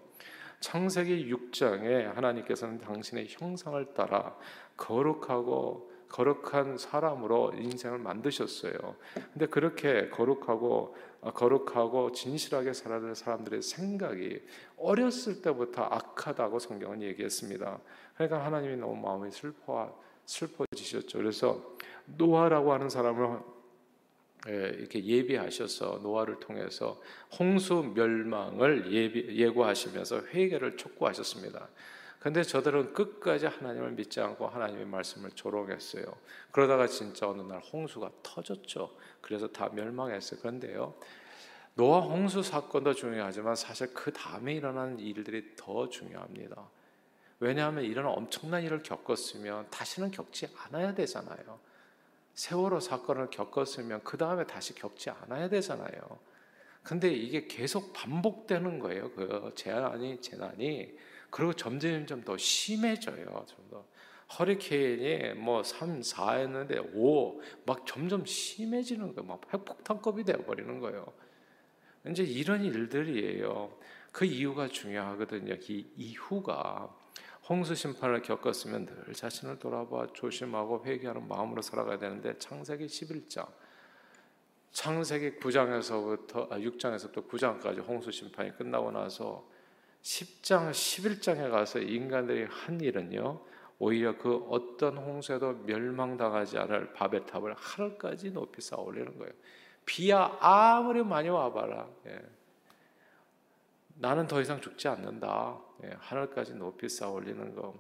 창세기 0.60 1.34
6장에 1.34 2.04
하나님께서는 2.14 2.78
당신의 2.78 3.26
형상을 3.30 3.94
따라 3.96 4.38
거룩하고 4.78 5.90
거룩한 6.08 6.78
사람으로 6.78 7.54
인생을 7.56 7.98
만드셨어요. 7.98 8.74
근데 9.34 9.48
그렇게 9.48 10.10
거룩하고 10.10 10.96
거룩하고 11.34 12.12
진실하게 12.12 12.74
살아야 12.74 13.00
될 13.00 13.16
사람들의 13.16 13.64
생각이 13.64 14.40
어렸을 14.78 15.42
때부터 15.42 15.84
악하다고 15.84 16.60
성경은 16.60 17.02
얘기했습니다. 17.02 17.80
그러니까 18.14 18.46
하나님이 18.46 18.78
너무 18.78 18.96
마음이 18.96 19.32
슬퍼 19.32 20.00
슬퍼지셨죠. 20.26 21.18
그래서 21.18 21.76
노아라고 22.06 22.72
하는 22.72 22.88
사람을 22.90 23.40
예, 23.40 23.59
이렇게 24.48 25.04
예비하셔서 25.04 26.00
노아를 26.02 26.40
통해서 26.40 27.02
홍수 27.38 27.92
멸망을 27.96 28.92
예비, 28.92 29.38
예고하시면서 29.38 30.28
회개를 30.28 30.78
촉구하셨습니다. 30.78 31.68
근데 32.20 32.44
저들은 32.44 32.94
끝까지 32.94 33.46
하나님을 33.46 33.92
믿지 33.92 34.20
않고 34.20 34.48
하나님의 34.48 34.86
말씀을 34.86 35.32
조롱했어요. 35.32 36.04
그러다가 36.52 36.88
진짜 36.88 37.30
어느 37.30 37.42
날 37.42 37.60
홍수가 37.60 38.12
터졌죠. 38.24 38.96
그래서 39.22 39.48
다 39.48 39.70
멸망했어요. 39.74 40.40
그런데요. 40.42 40.96
노아 41.76 42.02
홍수 42.02 42.44
사건도 42.44 42.94
중요하지만 42.94 43.56
사실 43.56 43.94
그 43.94 44.12
다음에 44.12 44.54
일어나는 44.54 45.00
일들이 45.00 45.56
더 45.56 45.88
중요합니다. 45.88 46.70
왜냐하면 47.40 47.86
이런 47.86 48.06
엄청난 48.06 48.64
일을 48.64 48.84
겪었으면 48.84 49.68
다시는 49.70 50.12
겪지 50.12 50.50
않아야 50.58 50.94
되잖아요. 50.94 51.69
세월호 52.34 52.80
사건을 52.80 53.30
겪었으면 53.30 54.02
그 54.04 54.18
다음에 54.18 54.46
다시 54.46 54.74
겪지 54.74 55.10
않아야 55.10 55.50
되잖아요. 55.50 56.20
근데 56.84 57.12
이게 57.12 57.48
계속 57.48 57.94
반복되는 57.94 58.80
거예요. 58.80 59.12
그 59.12 59.52
재난이 59.56 60.22
재난이 60.22 60.98
그리고 61.30 61.54
점점 61.54 62.24
더 62.24 62.38
심해져요. 62.38 63.46
좀 63.48 63.70
더. 63.70 63.86
허리케인이 64.38 65.34
뭐 65.40 65.64
3, 65.64 66.02
4였는데 66.02 66.92
5, 66.94 67.42
막 67.66 67.86
점점 67.88 68.26
심해지는 68.26 69.16
거예요. 69.16 69.28
막 69.28 69.42
핵폭탄급이 69.52 70.24
되어버리는 70.24 70.80
거예요. 70.80 71.12
이제 72.08 72.24
이런 72.24 72.64
일들이에요. 72.64 73.76
그 74.12 74.26
이유가 74.26 74.68
중요하거든요. 74.68 75.56
이 75.56 75.88
이후가 75.98 76.96
홍수 77.50 77.74
심판을 77.74 78.22
겪었으면 78.22 78.86
늘 78.86 79.14
자신을 79.14 79.58
돌아봐 79.58 80.08
조심하고 80.14 80.86
회개하는 80.86 81.28
마음으로 81.28 81.62
살아가야 81.62 81.98
되는데 81.98 82.38
창세기 82.38 82.86
11장 82.86 83.48
창세기 84.72 85.40
9장에서부터 85.40 86.52
아, 86.52 86.60
6장에서부터 86.60 87.28
9장까지 87.28 87.86
홍수 87.86 88.12
심판이 88.12 88.56
끝나고 88.56 88.92
나서 88.92 89.50
10장, 90.02 90.72
11장에 90.72 91.50
가서 91.50 91.80
인간들이 91.80 92.46
한 92.50 92.80
일은요, 92.80 93.42
오히려 93.80 94.18
그 94.18 94.46
어떤 94.50 94.98
홍수에도 94.98 95.54
멸망당하지 95.66 96.58
않을 96.58 96.94
바벨 96.94 97.26
탑을 97.26 97.54
하늘까지 97.54 98.32
높이 98.32 98.62
쌓아 98.62 98.80
올리는 98.80 99.18
거예요. 99.18 99.34
비야 99.86 100.38
아무리 100.40 101.04
많이 101.04 101.30
와봐라. 101.30 101.88
예. 102.08 102.20
나는 104.02 104.28
더 104.28 104.40
이상 104.40 104.62
죽지 104.62 104.88
않는다. 104.88 105.60
예. 105.84 105.92
하늘까지 106.00 106.54
높이 106.56 106.88
쌓아 106.88 107.10
올리는 107.10 107.54
거. 107.54 107.74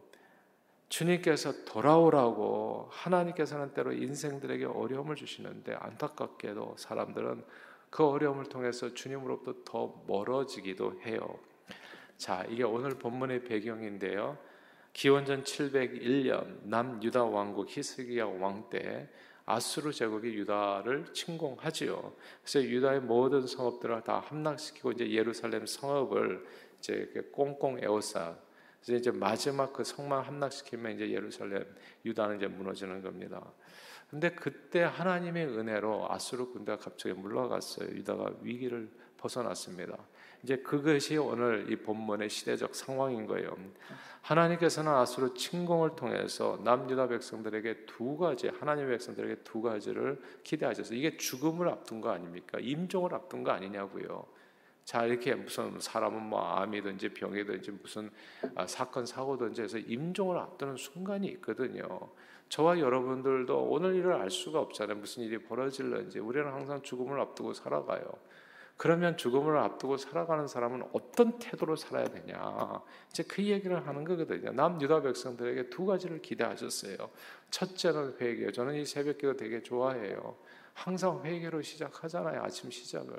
주님께서 0.89 1.63
돌아오라고 1.63 2.89
하나님께서는 2.91 3.73
때로 3.73 3.93
인생들에게 3.93 4.65
어려움을 4.65 5.15
주시는데 5.15 5.75
안타깝게도 5.75 6.75
사람들은 6.77 7.45
그 7.89 8.05
어려움을 8.05 8.45
통해서 8.45 8.93
주님으로부터 8.93 9.63
더 9.63 10.03
멀어지기도 10.07 10.99
해요. 11.05 11.39
자, 12.17 12.43
이게 12.49 12.63
오늘 12.63 12.99
본문의 12.99 13.45
배경인데요. 13.45 14.37
기원전 14.91 15.43
701년 15.43 16.63
남유다 16.63 17.23
왕국 17.23 17.69
히스기야 17.69 18.25
왕 18.25 18.69
때 18.69 19.07
아수르 19.49 19.91
제국이 19.91 20.27
유다를 20.35 21.11
침공하지요. 21.11 22.13
그래서 22.43 22.63
유다의 22.63 23.01
모든 23.01 23.47
성읍들을 23.47 24.03
다 24.03 24.19
함락시키고 24.19 24.91
이제 24.91 25.09
예루살렘 25.09 25.65
성읍을 25.65 26.45
이제 26.77 27.11
꽁꽁 27.31 27.79
에워싸. 27.81 28.37
그래서 28.79 28.99
이제 28.99 29.11
마지막 29.11 29.73
그 29.73 29.83
성만 29.83 30.23
함락시키면 30.23 30.93
이제 30.93 31.09
예루살렘 31.09 31.65
유다는 32.05 32.37
이제 32.37 32.47
무너지는 32.47 33.01
겁니다. 33.01 33.51
근데 34.11 34.29
그때 34.31 34.83
하나님의 34.83 35.47
은혜로 35.47 36.11
아수르 36.11 36.51
군대가 36.51 36.77
갑자기 36.77 37.15
물러갔어요. 37.15 37.89
유다가 37.89 38.31
위기를 38.41 38.87
벗어났습니다. 39.17 39.97
이제 40.43 40.57
그것이 40.57 41.17
오늘 41.17 41.69
이 41.69 41.75
본문의 41.75 42.29
시대적 42.29 42.73
상황인 42.75 43.25
거예요. 43.25 43.55
하나님께서는 44.21 44.91
아수르 44.91 45.33
침공을 45.33 45.95
통해서 45.95 46.59
남유다 46.63 47.07
백성들에게 47.07 47.85
두 47.85 48.17
가지 48.17 48.47
하나님의 48.47 48.91
백성들에게 48.91 49.43
두 49.43 49.61
가지를 49.61 50.21
기대하셔서 50.43 50.93
이게 50.93 51.17
죽음을 51.17 51.67
앞둔 51.67 52.01
거 52.01 52.11
아닙니까? 52.11 52.59
임종을 52.59 53.13
앞둔 53.13 53.43
거 53.43 53.51
아니냐고요. 53.51 54.25
자 54.83 55.05
이렇게 55.05 55.35
무슨 55.35 55.79
사람은 55.79 56.21
뭐 56.23 56.41
암이든지 56.41 57.09
병이든지 57.09 57.71
무슨 57.81 58.09
아, 58.55 58.65
사건 58.65 59.05
사고든지 59.05 59.61
해서 59.61 59.77
임종을 59.77 60.37
앞두는 60.37 60.77
순간이 60.77 61.27
있거든요. 61.27 62.09
저와 62.49 62.79
여러분들도 62.79 63.65
오늘 63.65 63.95
일을 63.95 64.13
알 64.13 64.31
수가 64.31 64.59
없잖아요. 64.59 64.97
무슨 64.97 65.23
일이 65.23 65.37
벌어질는지 65.37 66.19
우리는 66.19 66.51
항상 66.51 66.81
죽음을 66.81 67.19
앞두고 67.19 67.53
살아가요. 67.53 68.01
그러면 68.79 69.17
죽음을 69.17 69.57
앞두고 69.57 69.97
살아가는 69.97 70.47
사람은 70.47 70.87
어떤 70.93 71.37
태도로 71.37 71.75
살아야 71.75 72.05
되냐? 72.05 72.81
이제 73.09 73.23
그 73.23 73.43
얘기를 73.43 73.85
하는 73.85 74.05
거거든요. 74.05 74.53
남 74.53 74.81
유다 74.81 75.01
백성들에게 75.01 75.69
두 75.69 75.85
가지를 75.85 76.21
기대하셨어요. 76.21 76.95
첫째는 77.51 78.15
회개. 78.21 78.53
저는 78.53 78.75
이 78.75 78.85
새벽기도 78.85 79.35
되게 79.35 79.61
좋아해요. 79.61 80.37
항상 80.73 81.21
회개로 81.25 81.61
시작하잖아요. 81.61 82.41
아침 82.41 82.71
시작을. 82.71 83.17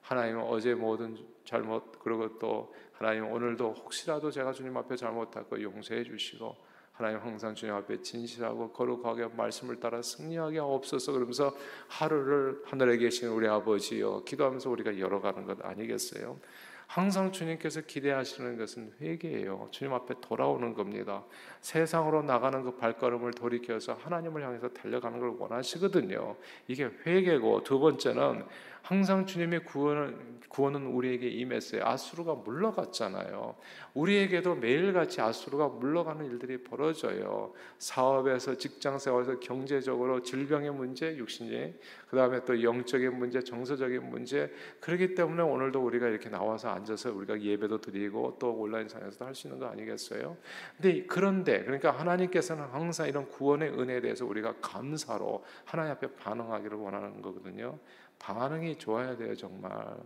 하나님은 0.00 0.42
어제 0.42 0.74
모든 0.74 1.16
잘못 1.44 2.00
그리고 2.00 2.36
또 2.40 2.74
하나님 2.90 3.30
오늘도 3.30 3.74
혹시라도 3.74 4.32
제가 4.32 4.50
주님 4.50 4.76
앞에 4.76 4.96
잘못할 4.96 5.48
거 5.48 5.62
용서해 5.62 6.02
주시고 6.02 6.56
하나님 6.98 7.20
항상 7.20 7.54
주님 7.54 7.72
앞에 7.76 8.02
진실하고 8.02 8.72
거룩하게 8.72 9.28
말씀을 9.36 9.78
따라 9.78 10.02
승리하게 10.02 10.58
없어서 10.58 11.12
그러면서 11.12 11.54
하루를 11.86 12.60
하늘에 12.64 12.96
계신 12.96 13.28
우리 13.28 13.46
아버지여 13.46 14.24
기도하면서 14.26 14.68
우리가 14.68 14.98
열어가는 14.98 15.44
것 15.44 15.64
아니겠어요? 15.64 16.40
항상 16.88 17.30
주님께서 17.30 17.82
기대하시는 17.82 18.58
것은 18.58 18.94
회개예요. 19.00 19.68
주님 19.70 19.94
앞에 19.94 20.14
돌아오는 20.20 20.74
겁니다. 20.74 21.22
세상으로 21.60 22.22
나가는 22.22 22.64
그 22.64 22.74
발걸음을 22.76 23.30
돌이켜서 23.32 23.92
하나님을 23.92 24.42
향해서 24.42 24.70
달려가는 24.70 25.20
걸 25.20 25.36
원하시거든요. 25.38 26.34
이게 26.66 26.90
회개고 27.06 27.62
두 27.62 27.78
번째는 27.78 28.44
항상 28.82 29.26
주님의 29.26 29.64
구원은, 29.64 30.40
구원은 30.48 30.86
우리에게 30.86 31.28
임했어요. 31.28 31.84
아수르가 31.84 32.34
물러갔잖아요. 32.34 33.56
우리에게도 33.94 34.54
매일같이 34.56 35.20
아수르가 35.20 35.68
물러가는 35.68 36.24
일들이 36.24 36.62
벌어져요. 36.62 37.52
사업에서 37.78 38.56
직장 38.56 38.98
생활에서 38.98 39.40
경제적으로 39.40 40.22
질병의 40.22 40.72
문제, 40.72 41.16
육신의 41.16 41.74
그 42.08 42.16
다음에 42.16 42.44
또 42.44 42.62
영적인 42.62 43.18
문제, 43.18 43.40
정서적인 43.40 44.08
문제 44.08 44.52
그렇기 44.80 45.14
때문에 45.14 45.42
오늘도 45.42 45.84
우리가 45.84 46.08
이렇게 46.08 46.28
나와서 46.30 46.70
앉아서 46.70 47.12
우리가 47.12 47.40
예배도 47.40 47.80
드리고 47.80 48.36
또 48.38 48.52
온라인상에서도 48.52 49.24
할 49.24 49.34
수 49.38 49.46
있는 49.46 49.60
거 49.60 49.66
아니겠어요? 49.66 50.36
근데 50.76 51.04
그런데 51.06 51.62
그러니까 51.62 51.90
하나님께서는 51.92 52.64
항상 52.64 53.06
이런 53.08 53.28
구원의 53.28 53.70
은혜에 53.78 54.00
대해서 54.00 54.26
우리가 54.26 54.54
감사로 54.60 55.44
하나님 55.64 55.92
앞에 55.92 56.08
반응하기를 56.14 56.76
원하는 56.76 57.22
거거든요. 57.22 57.78
반응이 58.18 58.76
좋아야 58.78 59.16
돼요, 59.16 59.34
정말. 59.36 59.96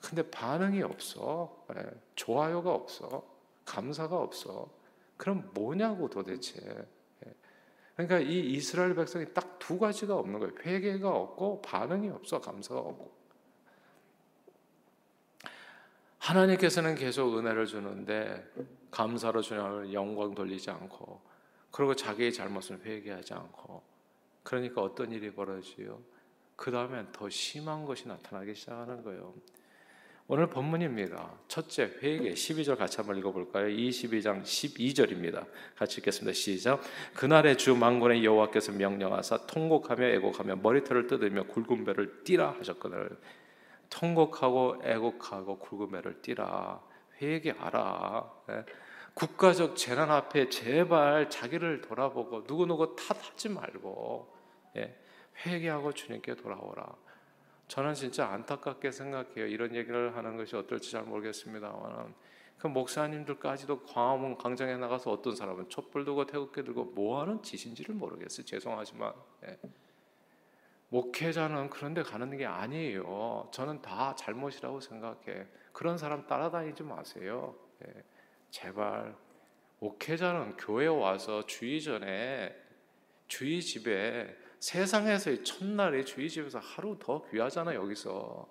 근데 0.00 0.28
반응이 0.30 0.82
없어. 0.82 1.64
네. 1.74 1.82
좋아요가 2.14 2.72
없어. 2.72 3.24
감사가 3.64 4.16
없어. 4.16 4.68
그럼 5.16 5.50
뭐냐고 5.54 6.08
도대체. 6.08 6.60
네. 7.20 7.34
그러니까 7.94 8.18
이 8.20 8.52
이스라엘 8.52 8.94
백성이 8.94 9.32
딱 9.32 9.56
두 9.66 9.80
가지가 9.80 10.14
없는 10.14 10.38
거예요. 10.38 10.54
회개가 10.64 11.10
없고 11.10 11.60
반응이 11.62 12.08
없어. 12.10 12.40
감사가 12.40 12.78
없고. 12.78 13.16
하나님께서는 16.18 16.94
계속 16.94 17.36
은혜를 17.36 17.66
주는데 17.66 18.48
감사로 18.92 19.42
주님을 19.42 19.92
영광 19.92 20.36
돌리지 20.36 20.70
않고 20.70 21.20
그리고 21.72 21.96
자기의 21.96 22.32
잘못을 22.32 22.80
회개하지 22.84 23.34
않고 23.34 23.82
그러니까 24.44 24.82
어떤 24.82 25.10
일이 25.10 25.32
벌어지요? 25.32 26.00
그 26.56 26.70
다음엔 26.70 27.08
더 27.12 27.28
심한 27.28 27.84
것이 27.84 28.08
나타나기 28.08 28.54
시작하는 28.54 29.04
거예요. 29.04 29.34
오늘 30.28 30.48
본문입니다. 30.48 31.34
첫째 31.46 31.84
회개 32.02 32.30
12절 32.30 32.76
같이 32.76 32.96
한번 32.96 33.16
읽어볼까요? 33.18 33.68
22장 33.68 34.42
12절입니다. 34.42 35.46
같이 35.76 36.00
읽겠습니다. 36.00 36.34
시작. 36.34 36.80
그날의 37.14 37.56
주 37.56 37.76
망군의 37.76 38.24
여호와께서 38.24 38.72
명령하사 38.72 39.46
통곡하며 39.46 40.04
애곡하며 40.04 40.56
머리털을 40.56 41.06
뜯으며 41.06 41.44
굵은 41.44 41.84
배를 41.84 42.24
띠라 42.24 42.56
하셨거늘. 42.58 43.16
통곡하고 43.88 44.80
애곡하고 44.82 45.60
굵은 45.60 45.92
배를 45.92 46.20
띠라. 46.22 46.80
회개하라. 47.22 48.32
예? 48.50 48.64
국가적 49.14 49.76
재난 49.76 50.10
앞에 50.10 50.48
제발 50.48 51.30
자기를 51.30 51.82
돌아보고 51.82 52.44
누구누구 52.48 52.96
탓하지 52.96 53.50
말고 53.50 54.34
예? 54.76 55.05
회개하고 55.44 55.92
주님께 55.92 56.34
돌아오라. 56.36 56.94
저는 57.68 57.94
진짜 57.94 58.28
안타깝게 58.28 58.92
생각해요. 58.92 59.46
이런 59.46 59.74
얘기를 59.74 60.16
하는 60.16 60.36
것이 60.36 60.54
어떨지 60.56 60.92
잘 60.92 61.02
모르겠습니다만 61.02 62.14
그 62.58 62.68
목사님들까지도 62.68 63.82
광화문 63.84 64.36
광장에 64.38 64.76
나가서 64.76 65.10
어떤 65.10 65.36
사람은 65.36 65.68
촛불 65.68 66.04
들고 66.04 66.26
태극기 66.26 66.62
들고 66.62 66.84
뭐 66.86 67.20
하는 67.20 67.42
짓인지를 67.42 67.94
모르겠어요. 67.94 68.46
죄송하지만 68.46 69.12
예. 69.46 69.58
목회자는 70.88 71.68
그런데 71.68 72.02
가는 72.02 72.34
게 72.36 72.46
아니에요. 72.46 73.48
저는 73.52 73.82
다 73.82 74.14
잘못이라고 74.14 74.80
생각해. 74.80 75.46
그런 75.72 75.98
사람 75.98 76.26
따라다니지 76.26 76.84
마세요. 76.84 77.54
예. 77.86 78.04
제발 78.50 79.14
목회자는 79.80 80.56
교회 80.56 80.86
와서 80.86 81.44
주의 81.44 81.82
전에 81.82 82.56
주의 83.26 83.60
집에 83.60 84.34
세상에서의 84.66 85.44
첫날에 85.44 86.04
주의 86.04 86.28
집에서 86.28 86.58
하루 86.58 86.96
더 86.98 87.22
귀하잖아 87.30 87.76
여기서. 87.76 88.48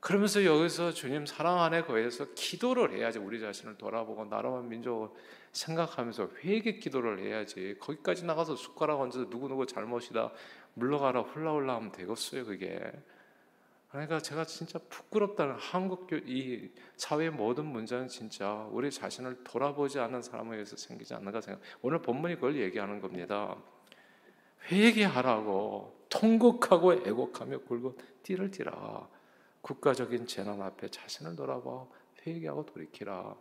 그러면서 0.00 0.44
여기서 0.44 0.90
주님 0.90 1.26
사랑 1.26 1.62
안에 1.62 1.82
거해서 1.82 2.26
기도를 2.34 2.92
해야지 2.92 3.20
우리 3.20 3.38
자신을 3.38 3.78
돌아보고 3.78 4.24
나라와 4.24 4.62
민족을 4.62 5.10
생각하면서 5.52 6.30
회개 6.42 6.72
기도를 6.78 7.20
해야지. 7.20 7.76
거기까지 7.78 8.24
나가서 8.24 8.56
숟가락 8.56 9.00
얹어서 9.00 9.26
누구누구 9.30 9.64
잘못이다 9.64 10.32
물러가라 10.74 11.20
훌라훌라 11.20 11.76
하면 11.76 11.92
되겠어요 11.92 12.44
그게. 12.44 12.80
그러니까 13.92 14.18
제가 14.18 14.44
진짜 14.44 14.80
부끄럽다는 14.88 15.54
한국 15.54 16.08
이 16.26 16.68
사회의 16.96 17.30
모든 17.30 17.66
문제는 17.66 18.08
진짜 18.08 18.66
우리 18.72 18.90
자신을 18.90 19.44
돌아보지 19.44 20.00
않는 20.00 20.20
사람에 20.20 20.54
의해서 20.54 20.76
생기지 20.76 21.14
않는가 21.14 21.40
생각 21.40 21.62
오늘 21.80 22.02
본문이 22.02 22.36
그걸 22.36 22.56
얘기하는 22.56 23.00
겁니다 23.00 23.54
회개하라고 24.70 26.06
통곡하고 26.08 26.92
애곡하며 26.92 27.60
굵은 27.60 27.96
띠를 28.22 28.50
띠라. 28.50 29.08
국가적인 29.62 30.26
재난 30.26 30.60
앞에 30.60 30.88
자신을 30.88 31.36
돌아봐 31.36 31.86
회개하고 32.26 32.66
돌이키라. 32.66 33.36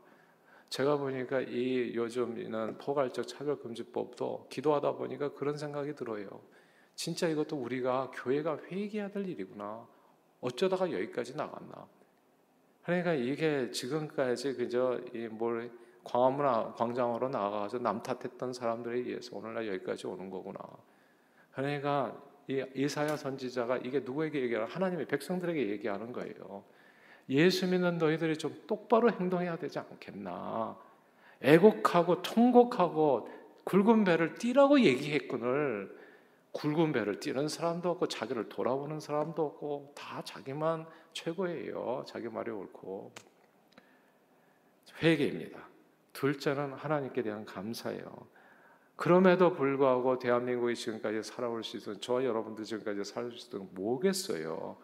제가 0.69 0.97
보니까 0.97 1.41
이 1.41 1.93
요즘에는 1.95 2.77
포괄적 2.77 3.27
차별금지법도 3.27 4.47
기도하다 4.49 4.93
보니까 4.93 5.33
그런 5.33 5.57
생각이 5.57 5.95
들어요. 5.95 6.41
진짜 6.95 7.27
이것도 7.27 7.57
우리가 7.57 8.11
교회가 8.13 8.59
회개해야 8.71 9.09
될 9.09 9.27
일이구나. 9.27 9.85
어쩌다가 10.39 10.91
여기까지 10.91 11.35
나갔나. 11.35 11.87
그러니까 12.83 13.13
이게 13.13 13.69
지금까지 13.71 14.53
그저 14.53 14.99
이뭘 15.13 15.71
광화문 16.03 16.73
광장으로 16.73 17.29
나가서 17.29 17.79
남 17.79 18.01
탓했던 18.01 18.53
사람들에 18.53 18.99
의해서 18.99 19.35
오늘날 19.35 19.67
여기까지 19.67 20.07
오는 20.07 20.29
거구나. 20.29 20.59
그러니까 21.53 22.15
이 22.47 22.63
이사야 22.75 23.17
선지자가 23.17 23.77
이게 23.77 23.99
누구에게 23.99 24.41
얘기하는 24.41 24.67
하나님의 24.67 25.07
백성들에게 25.07 25.69
얘기하는 25.69 26.11
거예요. 26.11 26.63
예수 27.29 27.67
믿는 27.67 27.97
너희들이 27.97 28.37
좀 28.37 28.61
똑바로 28.67 29.09
행동해야 29.11 29.57
되지 29.57 29.79
않겠나? 29.79 30.77
애곡하고 31.41 32.21
통곡하고 32.21 33.29
굵은 33.63 34.03
배를 34.03 34.35
띠라고 34.35 34.81
얘기했거늘 34.81 35.95
굵은 36.51 36.91
배를 36.91 37.19
띠는 37.19 37.47
사람도 37.47 37.89
없고 37.91 38.07
자기를 38.07 38.49
돌아보는 38.49 38.99
사람도 38.99 39.45
없고 39.45 39.93
다 39.95 40.21
자기만 40.23 40.85
최고예요. 41.13 42.03
자기 42.05 42.27
말이 42.27 42.51
옳고 42.51 43.13
회개입니다. 45.01 45.59
둘째는 46.13 46.73
하나님께 46.73 47.21
대한 47.21 47.45
감사예요. 47.45 48.27
그럼에도 49.01 49.51
불구하고 49.51 50.19
대한민국이 50.19 50.75
지금까지 50.75 51.23
살아올 51.23 51.63
수 51.63 51.75
있었던 51.75 52.01
저와 52.01 52.23
여러분들 52.23 52.63
지금까지 52.63 53.03
살수 53.03 53.35
있었던 53.35 53.69
뭐겠어요? 53.71 54.77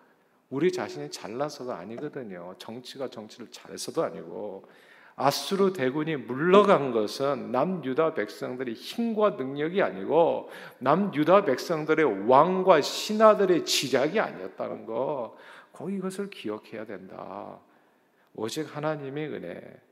우리 0.49 0.71
자신이 0.71 1.11
잘나서가 1.11 1.77
아니거든요. 1.77 2.55
정치가 2.57 3.09
정치를 3.09 3.51
잘해서도 3.51 4.03
아니고 4.03 4.63
아수르 5.15 5.71
대군이 5.71 6.15
물러간 6.15 6.91
것은 6.91 7.51
남유다 7.51 8.15
백성들의 8.15 8.73
힘과 8.73 9.31
능력이 9.31 9.83
아니고 9.83 10.49
남유다 10.79 11.45
백성들의 11.45 12.27
왕과 12.27 12.81
신하들의 12.81 13.65
지략이 13.65 14.19
아니었다는 14.19 14.87
거. 14.87 15.37
꼭 15.71 15.93
이것을 15.93 16.31
기억해야 16.31 16.87
된다. 16.87 17.59
오직 18.33 18.75
하나님의 18.75 19.27
은혜. 19.27 19.86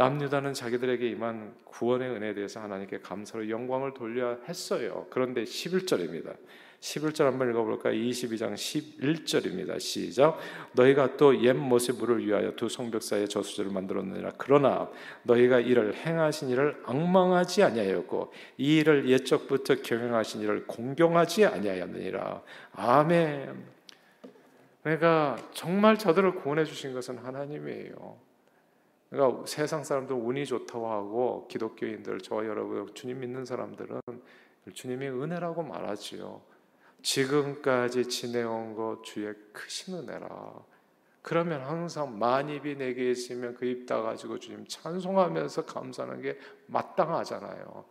남유다는 0.00 0.54
자기들에게 0.54 1.10
임한 1.10 1.52
구원의 1.66 2.08
은혜에 2.08 2.32
대해서 2.32 2.58
하나님께 2.60 3.00
감사로 3.00 3.50
영광을 3.50 3.92
돌려야 3.92 4.38
했어요. 4.48 5.06
그런데 5.10 5.44
11절입니다. 5.44 6.34
11절 6.80 7.24
한번 7.24 7.50
읽어볼까요? 7.50 7.92
22장 7.92 8.54
11절입니다. 8.54 9.78
시작. 9.78 10.38
너희가 10.72 11.18
또 11.18 11.34
옛 11.34 11.54
모습을 11.54 12.26
위하여 12.26 12.56
두 12.56 12.70
성벽 12.70 13.02
사이에 13.02 13.26
저수지를 13.26 13.70
만들었느니라. 13.72 14.32
그러나 14.38 14.90
너희가 15.24 15.60
이를 15.60 15.94
행하신 15.94 16.48
일을 16.48 16.80
악망하지 16.86 17.62
아니하였고 17.62 18.32
이 18.56 18.78
일을 18.78 19.06
옛적부터 19.06 19.82
경영하신 19.82 20.40
일을 20.40 20.66
공경하지 20.66 21.44
아니하였느니라. 21.44 22.42
아멘. 22.72 23.64
그러니까 24.82 25.36
정말 25.52 25.98
저들을 25.98 26.36
구원해 26.36 26.64
주신 26.64 26.94
것은 26.94 27.18
하나님이에요. 27.18 28.29
그러니까 29.10 29.44
세상 29.44 29.82
사람들 29.82 30.14
운이 30.14 30.46
좋다고 30.46 30.88
하고 30.88 31.48
기독교인들 31.48 32.20
저와 32.20 32.46
여러분 32.46 32.94
주님 32.94 33.20
믿는 33.20 33.44
사람들은 33.44 34.00
주님의 34.72 35.10
은혜라고 35.10 35.62
말하지요. 35.64 36.40
지금까지 37.02 38.08
지내온 38.08 38.74
것 38.74 39.02
주의 39.02 39.34
크신 39.52 39.96
은혜라. 39.96 40.64
그러면 41.22 41.62
항상 41.62 42.18
만입이 42.18 42.76
내게 42.76 43.10
있으면 43.10 43.54
그입 43.54 43.86
닫아가지고 43.86 44.38
주님 44.38 44.64
찬송하면서 44.66 45.66
감사하는 45.66 46.22
게 46.22 46.38
마땅하잖아요. 46.66 47.84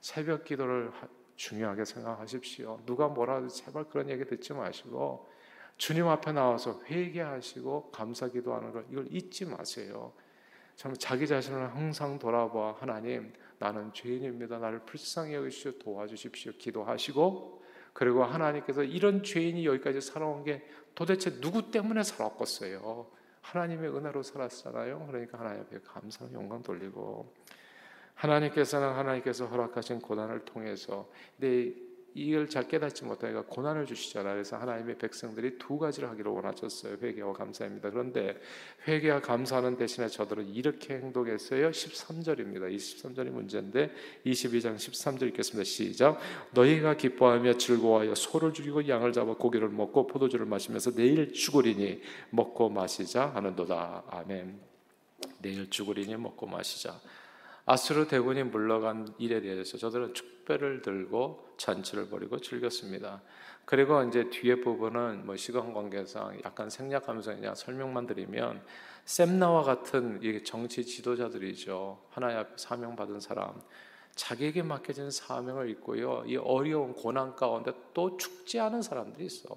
새벽 0.00 0.44
기도를 0.44 0.90
중요하게 1.36 1.84
생각하십시오. 1.84 2.80
누가 2.86 3.08
뭐라 3.08 3.40
도 3.40 3.48
제발 3.48 3.84
그런 3.84 4.08
얘기 4.08 4.24
듣지 4.24 4.52
마시고 4.52 5.28
주님 5.76 6.08
앞에 6.08 6.32
나와서 6.32 6.80
회개하시고 6.86 7.90
감사 7.90 8.28
기도하는 8.28 8.72
걸 8.72 8.86
이걸 8.90 9.06
잊지 9.10 9.46
마세요. 9.46 10.12
참 10.76 10.94
자기 10.98 11.26
자신을 11.26 11.74
항상 11.74 12.18
돌아봐 12.18 12.76
하나님 12.78 13.32
나는 13.58 13.92
죄인입니다. 13.92 14.58
나를 14.58 14.80
불쌍히 14.80 15.34
여기시오 15.34 15.72
도와주십시오. 15.78 16.52
기도하시고 16.58 17.62
그리고 17.92 18.24
하나님께서 18.24 18.82
이런 18.82 19.22
죄인이 19.22 19.64
여기까지 19.66 20.00
살아온 20.00 20.44
게 20.44 20.66
도대체 20.94 21.40
누구 21.40 21.70
때문에 21.70 22.02
살았겠어요? 22.02 23.06
하나님의 23.42 23.94
은혜로 23.94 24.22
살았잖아요. 24.22 25.06
그러니까 25.06 25.38
하나님 25.38 25.62
앞에 25.62 25.78
감사 25.84 26.24
영광 26.32 26.62
돌리고 26.62 27.32
하나님께서는 28.14 28.92
하나님께서 28.92 29.46
허락하신 29.46 30.00
고난을 30.00 30.44
통해서 30.44 31.10
내 31.36 31.72
이걸 32.14 32.48
잘 32.48 32.68
깨닫지 32.68 33.04
못하니까 33.04 33.42
고난을 33.46 33.86
주시잖아요. 33.86 34.34
그래서 34.34 34.56
하나님의 34.56 34.98
백성들이 34.98 35.58
두 35.58 35.78
가지를 35.78 36.10
하기를 36.10 36.30
원하셨어요. 36.30 36.98
회개와 37.00 37.32
감사입니다. 37.32 37.90
그런데 37.90 38.38
회개와 38.86 39.20
감사하는 39.20 39.76
대신에 39.76 40.08
저들은 40.08 40.48
이렇게 40.48 40.94
행동했어요. 40.94 41.70
13절입니다. 41.70 42.70
이 42.70 42.76
13절이 42.76 43.30
문제인데 43.30 43.90
22장 44.26 44.76
13절 44.76 45.28
읽겠습니다. 45.28 45.64
시작. 45.64 46.18
너희가 46.52 46.96
기뻐하며 46.96 47.56
즐거워하여 47.56 48.14
소를 48.14 48.52
죽이고 48.52 48.88
양을 48.88 49.12
잡아 49.12 49.34
고기를 49.34 49.68
먹고 49.68 50.06
포도주를 50.06 50.44
마시면서 50.46 50.94
내일 50.94 51.32
죽으리니 51.32 52.02
먹고 52.30 52.68
마시자 52.68 53.28
하는도다. 53.28 54.04
아멘. 54.08 54.60
내일 55.40 55.70
죽으리니 55.70 56.16
먹고 56.16 56.46
마시자. 56.46 57.00
아수르 57.64 58.08
대군이 58.08 58.42
물러간 58.44 59.14
일에 59.18 59.40
대해서 59.40 59.78
저들은 59.78 60.14
축배를 60.14 60.82
들고 60.82 61.54
잔치를 61.56 62.08
벌이고 62.08 62.40
즐겼습니다. 62.40 63.22
그리고 63.64 64.02
이제 64.02 64.28
뒤에 64.30 64.56
부분은 64.56 65.24
뭐 65.26 65.36
시간 65.36 65.72
관계상 65.72 66.40
약간 66.44 66.68
생략하면서 66.68 67.36
그냥 67.36 67.54
설명만 67.54 68.06
드리면 68.06 68.62
셈나와 69.04 69.62
같은 69.62 70.20
정치 70.44 70.84
지도자들이죠. 70.84 72.02
하나님 72.10 72.38
앞에 72.38 72.54
사명 72.56 72.96
받은 72.96 73.20
사람. 73.20 73.60
자기에게 74.14 74.62
맡겨진 74.62 75.10
사명을 75.10 75.70
잊고요. 75.70 76.24
이 76.26 76.36
어려운 76.36 76.92
고난 76.92 77.34
가운데 77.34 77.72
또 77.94 78.16
죽지 78.16 78.60
않은 78.60 78.82
사람들이 78.82 79.24
있어. 79.24 79.56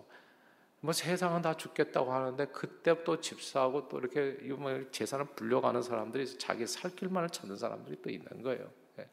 뭐 0.86 0.93
세상은 0.93 1.41
다 1.41 1.58
죽겠다고 1.58 2.13
하는데 2.13 2.45
그때 2.48 3.04
또 3.04 3.19
집사하고 3.19 3.89
또 3.89 4.00
이렇게 4.00 4.38
뭐 4.54 4.71
재산을 4.91 5.26
불려가는 5.26 5.82
사람들이 5.82 6.38
자기 6.38 6.67
살 6.67 6.95
길만을 6.95 7.30
찾는 7.30 7.58
사람들이 7.58 8.02
또 8.04 8.12
있는 8.12 8.43
거예요. 8.43 8.69
예. 9.00 9.10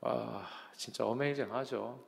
아 0.00 0.46
진짜 0.76 1.06
어메이징하죠. 1.06 2.04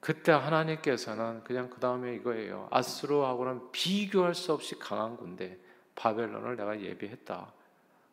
그때 0.00 0.32
하나님께서는 0.32 1.44
그냥 1.44 1.68
그 1.68 1.78
다음에 1.78 2.14
이거예요. 2.14 2.68
아스로하고는 2.70 3.70
비교할 3.70 4.34
수 4.34 4.54
없이 4.54 4.78
강한 4.78 5.16
군대 5.16 5.58
바벨론을 5.94 6.56
내가 6.56 6.80
예비했다. 6.80 7.52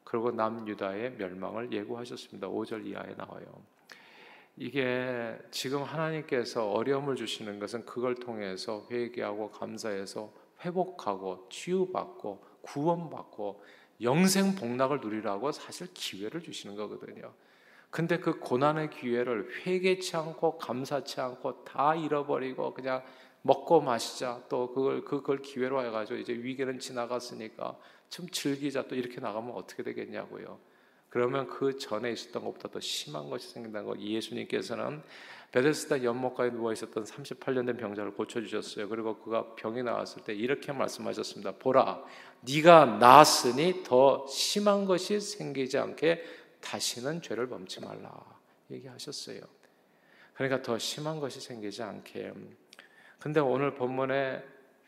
그리고 0.04 0.32
남유다의 0.32 1.14
멸망을 1.14 1.72
예고하셨습니다. 1.72 2.48
5절 2.50 2.86
이하에 2.86 3.16
나와요. 3.16 3.46
이게 4.56 5.38
지금 5.50 5.84
하나님께서 5.84 6.72
어려움을 6.72 7.16
주시는 7.16 7.60
것은 7.60 7.86
그걸 7.86 8.16
통해서 8.16 8.88
회개하고 8.92 9.52
감사해서 9.52 10.32
회복하고 10.64 11.48
치유받고 11.50 12.44
구원받고 12.62 13.64
영생 14.02 14.56
복락을 14.56 15.00
누리라고 15.02 15.52
사실 15.52 15.88
기회를 15.94 16.42
주시는 16.42 16.76
거거든요. 16.76 17.34
근데 17.90 18.18
그 18.18 18.40
고난의 18.40 18.90
기회를 18.90 19.66
회개치 19.66 20.16
않고 20.18 20.58
감사치 20.58 21.22
않고 21.22 21.64
다 21.64 21.96
잃어버리고 21.96 22.74
그냥 22.74 23.04
먹고 23.44 23.82
마시자 23.82 24.42
또 24.50 24.74
그걸 24.74 25.04
그걸 25.04 25.42
기회로 25.42 25.84
해가지고 25.86 26.20
이제 26.20 26.34
위기는 26.34 26.80
지나갔으니까 26.80 27.78
좀 28.10 28.28
즐기자 28.30 28.88
또 28.88 28.96
이렇게 28.96 29.20
나가면 29.20 29.52
어떻게 29.54 29.84
되겠냐고요. 29.84 30.60
그러면 31.14 31.46
그 31.46 31.78
전에 31.78 32.12
있었던 32.12 32.44
것보다 32.44 32.70
더 32.70 32.80
심한 32.80 33.30
것이 33.30 33.48
생긴다는 33.52 33.88
거. 33.88 33.96
예수님께서는 34.00 35.04
베데스다 35.52 36.04
연못가에 36.04 36.50
누워 36.50 36.74
있었던 36.74 37.04
38년 37.04 37.68
된 37.68 37.78
병자를 37.78 38.16
고쳐 38.16 38.42
주셨어요. 38.42 38.90
그리고 38.90 39.20
그가 39.20 39.54
병이 39.54 39.84
나왔을 39.84 40.24
때 40.24 40.34
이렇게 40.34 40.72
말씀하셨습니다. 40.72 41.52
보라, 41.60 42.04
네가 42.42 42.98
나았으니 42.98 43.84
더 43.84 44.26
심한 44.26 44.86
것이 44.86 45.20
생기지 45.20 45.78
않게 45.78 46.24
다시는 46.62 47.22
죄를 47.22 47.48
범치 47.48 47.82
말라 47.82 48.12
얘기하셨어요. 48.72 49.40
그러니까 50.34 50.64
더 50.64 50.80
심한 50.80 51.20
것이 51.20 51.40
생기지 51.40 51.84
않게. 51.84 52.34
근데 53.20 53.40
오늘 53.40 53.76
본문에 53.76 54.44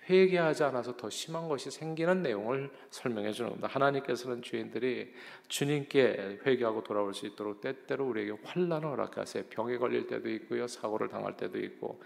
회개하지 0.07 0.63
않아서 0.65 0.95
더 0.95 1.09
심한 1.09 1.47
것이 1.47 1.71
생기는 1.71 2.21
내용을 2.21 2.69
설명해 2.91 3.31
주는 3.31 3.49
겁니다. 3.49 3.67
하나님께서는 3.71 4.41
죄인들이 4.41 5.13
주님께 5.47 6.41
회개하고 6.45 6.83
돌아올 6.83 7.13
수 7.13 7.25
있도록 7.25 7.61
때때로 7.61 8.07
우리에게 8.07 8.33
환란을 8.43 8.87
허락하세요. 8.87 9.45
병에 9.49 9.77
걸릴 9.77 10.07
때도 10.07 10.29
있고요, 10.29 10.67
사고를 10.67 11.07
당할 11.07 11.35
때도 11.35 11.59
있고, 11.59 12.01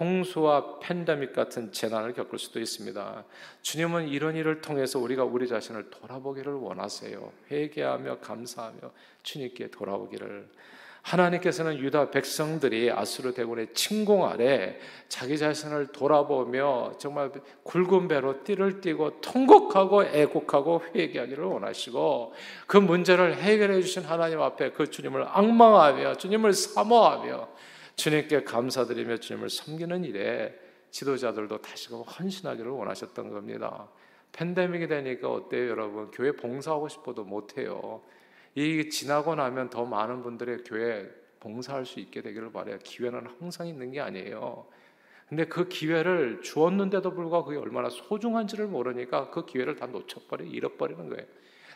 홍수와 0.00 0.80
팬데믹 0.80 1.32
같은 1.32 1.70
재난을 1.70 2.12
겪을 2.12 2.38
수도 2.38 2.60
있습니다. 2.60 3.24
주님은 3.62 4.08
이런 4.08 4.34
일을 4.34 4.60
통해서 4.60 4.98
우리가 4.98 5.24
우리 5.24 5.46
자신을 5.46 5.90
돌아보기를 5.90 6.52
원하세요. 6.54 7.32
회개하며 7.50 8.18
감사하며 8.18 8.78
주님께 9.22 9.70
돌아오기를. 9.70 10.48
하나님께서는 11.04 11.78
유다 11.78 12.10
백성들이 12.10 12.90
아수르 12.90 13.34
대군의 13.34 13.74
침공 13.74 14.26
아래 14.26 14.78
자기 15.08 15.36
자신을 15.36 15.88
돌아보며 15.88 16.94
정말 16.98 17.30
굵은 17.62 18.08
배로 18.08 18.42
띠를 18.42 18.80
띠고 18.80 19.20
통곡하고 19.20 20.04
애곡하고 20.04 20.82
회개하기를 20.94 21.44
원하시고 21.44 22.32
그 22.66 22.78
문제를 22.78 23.36
해결해 23.36 23.82
주신 23.82 24.02
하나님 24.02 24.40
앞에 24.40 24.70
그 24.70 24.90
주님을 24.90 25.26
악망하며 25.28 26.16
주님을 26.16 26.54
사모하며 26.54 27.48
주님께 27.96 28.44
감사드리며 28.44 29.18
주님을 29.18 29.50
섬기는 29.50 30.04
일에 30.04 30.58
지도자들도 30.90 31.58
다시금 31.60 32.00
헌신하기를 32.00 32.70
원하셨던 32.70 33.28
겁니다. 33.28 33.88
팬데믹이 34.32 34.88
되니까 34.88 35.30
어때요, 35.30 35.68
여러분? 35.68 36.10
교회 36.10 36.32
봉사하고 36.32 36.88
싶어도 36.88 37.24
못해요. 37.24 38.00
이 38.54 38.88
지나고 38.88 39.34
나면 39.34 39.70
더 39.70 39.84
많은 39.84 40.22
분들의 40.22 40.64
교회 40.64 41.08
봉사할 41.40 41.84
수 41.84 42.00
있게 42.00 42.22
되기를 42.22 42.52
바래요. 42.52 42.78
기회는 42.82 43.26
항상 43.38 43.66
있는 43.66 43.90
게 43.90 44.00
아니에요. 44.00 44.66
근데 45.28 45.46
그 45.46 45.68
기회를 45.68 46.42
주었는데도 46.42 47.12
불구하고 47.12 47.46
그게 47.46 47.58
얼마나 47.58 47.88
소중한지를 47.88 48.66
모르니까 48.66 49.30
그 49.30 49.44
기회를 49.44 49.76
다 49.76 49.86
놓쳐버리, 49.86 50.48
잃어버리는 50.48 51.08
거예요. 51.08 51.26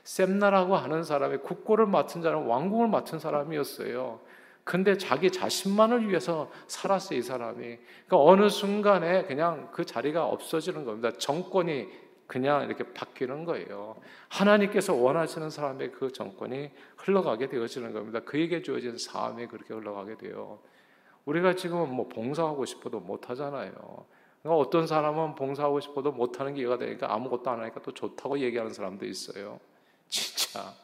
셈나라고 0.05 0.77
하는 0.77 1.03
사람이 1.03 1.39
국고를 1.39 1.87
맡은 1.87 2.23
자는 2.23 2.47
왕궁을 2.47 2.89
맡은 2.89 3.19
사람이었어요. 3.19 4.21
근데 4.65 4.99
자기 4.99 5.31
자신만을 5.31 6.09
위해서 6.09 6.51
살았어요, 6.67 7.19
이 7.19 7.23
사람이. 7.23 7.57
그러니까 8.07 8.23
어느 8.23 8.49
순간에 8.49 9.25
그냥 9.25 9.71
그 9.73 9.85
자리가 9.85 10.27
없어지는 10.27 10.85
겁니다. 10.85 11.11
정권이 11.19 11.89
그냥 12.29 12.65
이렇게 12.65 12.85
바뀌는 12.93 13.47
거예요. 13.47 13.97
하나님께서 14.29 14.95
원하시는 14.95 15.49
사람의 15.49 15.93
그 15.93 16.13
정권이 16.13 16.71
흘러가게 16.99 17.49
되어지는 17.49 17.95
겁니다. 17.95 18.21
그에게 18.21 18.63
주어진 18.63 18.99
사함이 18.99 19.47
그렇게 19.47 19.73
흘러가게 19.73 20.19
돼요. 20.19 20.61
우리가 21.25 21.57
지금 21.57 21.91
뭐 21.91 22.07
봉사하고 22.07 22.67
싶어도 22.67 23.01
못 23.01 23.31
하잖아요. 23.31 23.73
그러니까 24.43 24.57
어떤 24.57 24.87
사람은 24.87 25.37
봉사하고 25.37 25.81
싶어도 25.81 26.13
못 26.13 26.39
하는 26.39 26.55
기회가 26.55 26.77
되니까 26.77 27.13
아무것도 27.13 27.51
안 27.51 27.61
하니까 27.61 27.81
또 27.81 27.93
좋다고 27.93 28.39
얘기하는 28.41 28.75
사람도 28.75 29.07
있어요. 29.07 29.59
진짜 30.09 30.75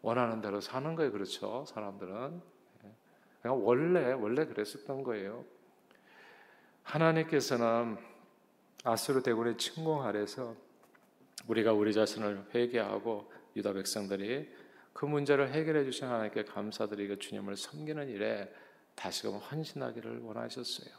원하는 0.00 0.40
대로 0.40 0.60
사는 0.60 0.94
거예요. 0.94 1.10
그렇죠? 1.10 1.64
사람들은. 1.66 2.40
그냥 3.42 3.66
원래 3.66 4.12
원래 4.12 4.46
그랬었던 4.46 5.02
거예요. 5.02 5.44
하나님께서는 6.84 8.13
아수르 8.84 9.22
대군의 9.22 9.56
침공 9.56 10.02
아래서 10.02 10.54
우리가 11.48 11.72
우리 11.72 11.94
자신을 11.94 12.44
회개하고 12.54 13.32
유다 13.56 13.72
백성들이 13.72 14.48
그 14.92 15.06
문제를 15.06 15.52
해결해 15.52 15.84
주신 15.84 16.06
하나님께 16.06 16.44
감사드리고 16.44 17.18
주님을 17.18 17.56
섬기는 17.56 18.08
일에 18.10 18.52
다시금 18.94 19.38
헌신하기를 19.38 20.20
원하셨어요. 20.20 20.94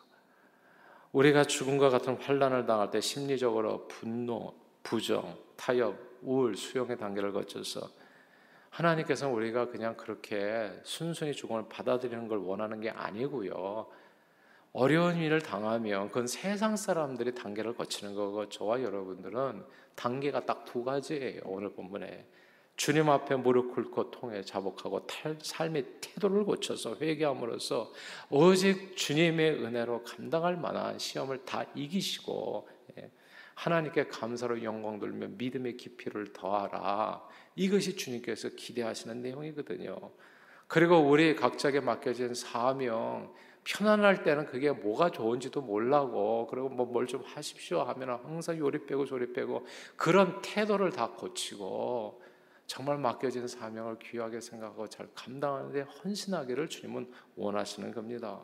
우리가 1.11 1.45
죽음과 1.45 1.89
같은 1.89 2.15
환란을 2.15 2.65
당할 2.65 2.89
때 2.89 2.99
심리적으로 2.99 3.87
분노, 3.87 4.53
부정, 4.83 5.37
타협, 5.55 5.95
우울, 6.23 6.57
수용의 6.57 6.97
단계를 6.97 7.31
거쳐서 7.31 7.89
하나님께서는 8.71 9.33
우리가 9.33 9.67
그냥 9.69 9.95
그렇게 9.95 10.71
순순히 10.83 11.33
죽음을 11.33 11.69
받아들이는 11.69 12.27
걸 12.27 12.39
원하는 12.39 12.81
게 12.81 12.89
아니고요. 12.89 13.87
어려운 14.77 15.15
일을 15.15 15.41
당하면 15.41 16.09
그건 16.09 16.27
세상 16.27 16.75
사람들이 16.75 17.33
단계를 17.33 17.75
거치는 17.75 18.13
거고 18.13 18.49
저와 18.49 18.83
여러분들은 18.83 19.63
단계가 19.95 20.45
딱 20.45 20.65
두 20.65 20.83
가지예요. 20.83 21.39
오늘 21.45 21.69
본문에 21.71 22.27
주님 22.75 23.09
앞에 23.09 23.37
무릎 23.37 23.73
꿇고 23.73 24.11
통해 24.11 24.41
자복하고 24.41 25.07
탈, 25.07 25.37
삶의 25.41 25.85
태도를 26.01 26.43
고쳐서 26.43 26.97
회개함으로써 26.99 27.93
오직 28.29 28.97
주님의 28.97 29.63
은혜로 29.63 30.03
감당할 30.03 30.57
만한 30.57 30.99
시험을 30.99 31.45
다 31.45 31.63
이기시고 31.73 32.67
예, 32.97 33.09
하나님께 33.53 34.07
감사로 34.07 34.61
영광 34.61 34.99
돌며 34.99 35.29
믿음의 35.37 35.77
깊이를 35.77 36.33
더하라. 36.33 37.25
이것이 37.55 37.95
주님께서 37.95 38.49
기대하시는 38.49 39.21
내용이거든요. 39.21 39.95
그리고 40.67 40.97
우리 40.99 41.33
각자에게 41.33 41.79
맡겨진 41.79 42.33
사명, 42.33 43.33
편안할 43.65 44.23
때는 44.23 44.45
그게 44.45 44.71
뭐가 44.71 45.09
좋은지도 45.09 45.61
몰라고 45.61 46.47
그리고 46.47 46.69
뭐 46.69 46.85
뭘 46.87 47.07
좀 47.07 47.21
하십시오 47.25 47.81
하면 47.81 48.11
항상 48.23 48.57
요리 48.57 48.85
빼고 48.85 49.05
조리 49.05 49.33
빼고 49.33 49.65
그런 49.97 50.41
태도를 50.41 50.91
다 50.91 51.09
고치고 51.11 52.21
정말 52.67 52.97
맡겨진 52.97 53.47
사명을 53.47 53.97
귀하게 53.99 54.39
생각하고 54.39 54.87
잘 54.87 55.07
감당하는데 55.13 55.81
헌신하기를 55.81 56.69
주님은 56.69 57.11
원하시는 57.35 57.91
겁니다. 57.91 58.39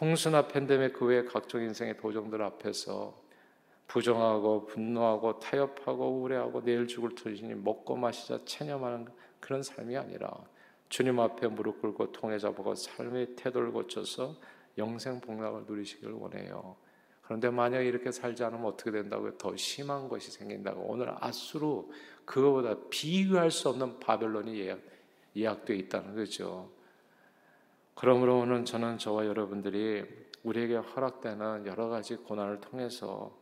홍수나 0.00 0.48
팬데믹 0.48 0.92
그 0.92 1.06
외의 1.06 1.24
각종 1.26 1.62
인생의 1.62 1.96
도전들 1.96 2.42
앞에서 2.42 3.14
부정하고 3.86 4.66
분노하고 4.66 5.38
타협하고 5.38 6.10
우울해하고 6.18 6.62
내일 6.62 6.86
죽을 6.86 7.14
터지니 7.14 7.54
먹고 7.54 7.96
마시자 7.96 8.38
체념하는 8.44 9.08
그런 9.40 9.62
삶이 9.62 9.96
아니라 9.96 10.30
주님 10.88 11.20
앞에 11.20 11.48
무릎 11.48 11.80
꿇고 11.80 12.12
통해 12.12 12.38
잡고 12.38 12.74
삶의 12.74 13.36
태도를 13.36 13.72
고쳐서 13.72 14.36
영생 14.78 15.20
복락을 15.20 15.64
누리시길 15.66 16.10
원해요. 16.10 16.76
그런데 17.22 17.50
만약 17.50 17.82
이렇게 17.82 18.10
살지 18.10 18.42
않으면 18.42 18.64
어떻게 18.64 18.90
된다고요? 18.90 19.36
더 19.36 19.54
심한 19.54 20.08
것이 20.08 20.30
생긴다고. 20.30 20.80
오늘 20.82 21.14
아수로 21.20 21.92
그거보다 22.24 22.76
비교할 22.88 23.50
수 23.50 23.68
없는 23.68 24.00
바벨론이 24.00 24.58
예약, 24.58 24.80
예약되어 25.36 25.76
있다는 25.76 26.14
거죠. 26.14 26.70
그러므로 27.94 28.38
오늘 28.38 28.64
저는 28.64 28.96
저와 28.96 29.26
여러분들이 29.26 30.04
우리에게 30.42 30.76
허락되는 30.76 31.66
여러 31.66 31.88
가지 31.88 32.16
고난을 32.16 32.60
통해서 32.60 33.36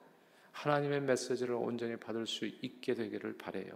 하나님의 0.51 1.03
메시지를 1.03 1.55
온전히 1.55 1.97
받을 1.97 2.27
수 2.27 2.47
있게 2.47 2.95
되기를 2.95 3.37
바래요. 3.37 3.71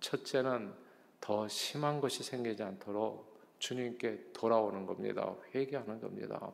첫째는 0.00 0.72
더 1.20 1.48
심한 1.48 2.00
것이 2.00 2.22
생기지 2.22 2.62
않도록 2.62 3.38
주님께 3.58 4.30
돌아오는 4.32 4.86
겁니다. 4.86 5.34
회개하는 5.54 6.00
겁니다. 6.00 6.52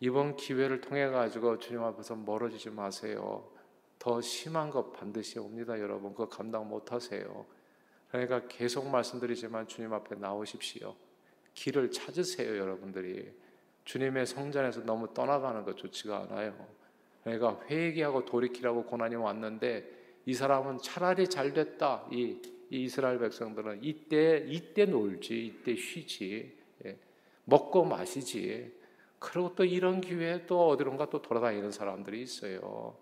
이번 0.00 0.36
기회를 0.36 0.80
통해 0.80 1.08
가지고 1.08 1.58
주님 1.58 1.82
앞에서 1.82 2.14
멀어지지 2.16 2.70
마세요. 2.70 3.50
더 3.98 4.20
심한 4.20 4.70
것 4.70 4.92
반드시 4.92 5.38
옵니다, 5.38 5.78
여러분. 5.78 6.12
그거 6.12 6.28
감당 6.28 6.68
못 6.68 6.92
하세요. 6.92 7.46
그러니까 8.10 8.48
계속 8.48 8.88
말씀드리지만 8.88 9.68
주님 9.68 9.92
앞에 9.92 10.16
나오십시오. 10.16 10.94
길을 11.54 11.90
찾으세요, 11.90 12.56
여러분들이. 12.56 13.30
주님의 13.84 14.26
성전에서 14.26 14.84
너무 14.84 15.12
떠나가는 15.12 15.62
것 15.64 15.76
좋지가 15.76 16.20
않아요. 16.22 16.54
그러니까 17.22 17.60
회개하고 17.68 18.24
돌이키라고 18.24 18.84
고난이 18.84 19.16
왔는데 19.16 20.00
이 20.26 20.34
사람은 20.34 20.78
차라리 20.78 21.28
잘 21.28 21.52
됐다. 21.52 22.06
이, 22.10 22.40
이 22.70 22.84
이스라엘 22.84 23.18
백성들은 23.18 23.80
이때 23.82 24.44
이때 24.48 24.86
놀지, 24.86 25.46
이때 25.46 25.76
쉬지, 25.76 26.56
예. 26.84 26.98
먹고 27.44 27.84
마시지. 27.84 28.72
그리고 29.18 29.54
또 29.54 29.64
이런 29.64 30.00
기회에 30.00 30.46
또 30.46 30.68
어디론가 30.68 31.10
또 31.10 31.20
돌아다니는 31.20 31.72
사람들이 31.72 32.22
있어요. 32.22 32.96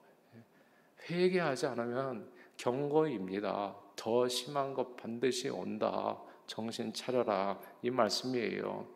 회개하지 1.09 1.67
않으면 1.67 2.31
경고입니다. 2.57 3.77
더 3.95 4.29
심한 4.29 4.75
것 4.75 4.97
반드시 4.97 5.49
온다. 5.49 6.21
정신 6.47 6.93
차려라. 6.93 7.61
이 7.83 7.91
말씀이에요. 7.91 8.89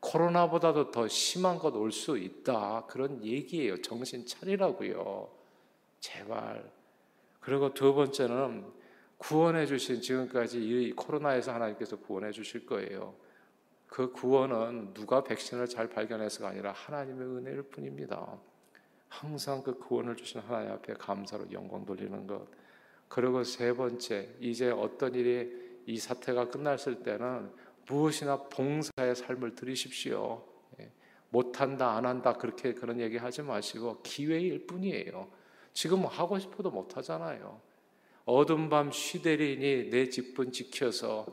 코로나보다도 0.00 0.90
더 0.90 1.06
심한 1.08 1.58
것 1.58 1.74
올 1.76 1.92
수 1.92 2.18
있다. 2.18 2.86
그런 2.88 3.24
얘기예요. 3.24 3.80
정신 3.82 4.26
차리라고요. 4.26 5.30
제발. 6.00 6.70
그리고 7.40 7.72
두 7.72 7.94
번째는 7.94 8.66
구원해 9.18 9.66
주신 9.66 10.00
지금까지 10.00 10.58
이 10.60 10.92
코로나에서 10.92 11.52
하나님께서 11.52 11.96
구원해 11.96 12.30
주실 12.30 12.66
거예요. 12.66 13.14
그 13.86 14.10
구원은 14.10 14.92
누가 14.92 15.22
백신을 15.22 15.68
잘 15.68 15.88
발견해서가 15.88 16.48
아니라 16.48 16.72
하나님의 16.72 17.26
은혜일 17.26 17.62
뿐입니다. 17.62 18.38
항상 19.08 19.62
그 19.62 19.78
구원을 19.78 20.16
주신 20.16 20.40
하나님 20.40 20.72
앞에 20.72 20.94
감사로 20.94 21.52
영광 21.52 21.84
돌리는 21.86 22.26
것. 22.26 22.48
그리고 23.08 23.44
세 23.44 23.72
번째, 23.72 24.34
이제 24.40 24.70
어떤 24.70 25.14
일이 25.14 25.80
이 25.86 25.98
사태가 25.98 26.48
끝났을 26.50 27.02
때는 27.04 27.52
무엇이나 27.86 28.48
봉사의 28.48 29.14
삶을 29.14 29.54
들이십시오. 29.54 30.42
예. 30.80 30.90
못한다, 31.28 31.96
안 31.96 32.06
한다, 32.06 32.32
그렇게 32.32 32.74
그런 32.74 32.98
얘기 32.98 33.16
하지 33.16 33.42
마시고 33.42 34.02
기회일 34.02 34.66
뿐이에요. 34.66 35.30
지금 35.72 36.04
하고 36.04 36.38
싶어도 36.38 36.70
못 36.70 36.96
하잖아요. 36.96 37.60
어둠 38.24 38.68
밤 38.70 38.90
쉬대리니 38.90 39.90
내 39.90 40.08
집분 40.08 40.50
지켜서 40.50 41.26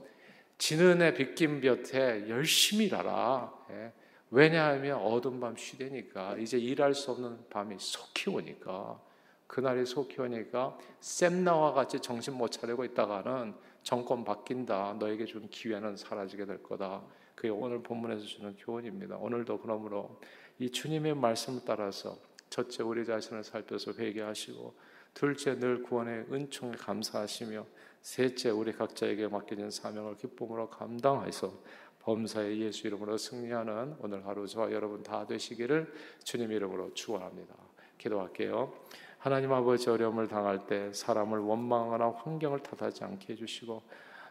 지는 0.57 1.01
해 1.01 1.13
빗긴 1.13 1.61
볕에 1.61 2.27
열심히 2.29 2.85
일하라. 2.85 3.53
예. 3.71 3.93
왜냐하면 4.29 4.97
어둠 4.97 5.39
밤 5.39 5.55
쉬대니까 5.55 6.37
이제 6.37 6.57
일할 6.57 6.93
수 6.93 7.11
없는 7.11 7.49
밤이 7.49 7.75
속히 7.79 8.29
오니까 8.29 9.01
그날이 9.47 9.85
속히 9.85 10.21
오니까 10.21 10.77
샘나와 10.99 11.73
같이 11.73 11.99
정신 11.99 12.35
못 12.35 12.49
차리고 12.49 12.85
있다가는 12.85 13.53
정권 13.83 14.23
바뀐다. 14.23 14.95
너에게 14.99 15.25
준 15.25 15.49
기회는 15.49 15.97
사라지게 15.97 16.45
될 16.45 16.61
거다. 16.63 17.01
그게 17.35 17.49
오늘 17.49 17.81
본문에서 17.81 18.25
주는 18.25 18.55
교훈입니다. 18.55 19.17
오늘도 19.17 19.59
그러므로 19.59 20.19
이 20.59 20.69
주님의 20.69 21.15
말씀을 21.15 21.61
따라서 21.65 22.17
첫째 22.49 22.83
우리 22.83 23.05
자신을 23.05 23.43
살펴서 23.43 23.93
회개하시고 23.93 24.75
둘째 25.13 25.57
늘 25.57 25.83
구원의 25.83 26.25
은총에 26.31 26.75
감사하시며 26.77 27.65
셋째 28.01 28.49
우리 28.49 28.71
각자에게 28.71 29.27
맡겨진 29.27 29.69
사명을 29.69 30.17
기쁨으로 30.17 30.69
감당하여서 30.69 31.53
범사의 31.99 32.61
예수 32.61 32.87
이름으로 32.87 33.17
승리하는 33.17 33.97
오늘 33.99 34.25
하루 34.25 34.47
저와 34.47 34.71
여러분 34.71 35.03
다 35.03 35.27
되시기를 35.27 35.93
주님 36.23 36.51
이름으로 36.51 36.93
축원합니다. 36.93 37.53
기도할게요. 37.97 38.73
하나님 39.19 39.53
아버지 39.53 39.87
어려움을 39.87 40.27
당할 40.27 40.65
때 40.65 40.91
사람을 40.93 41.37
원망하거나 41.37 42.09
환경을 42.09 42.63
탓하지 42.63 43.03
않게 43.03 43.33
해주시고 43.33 43.83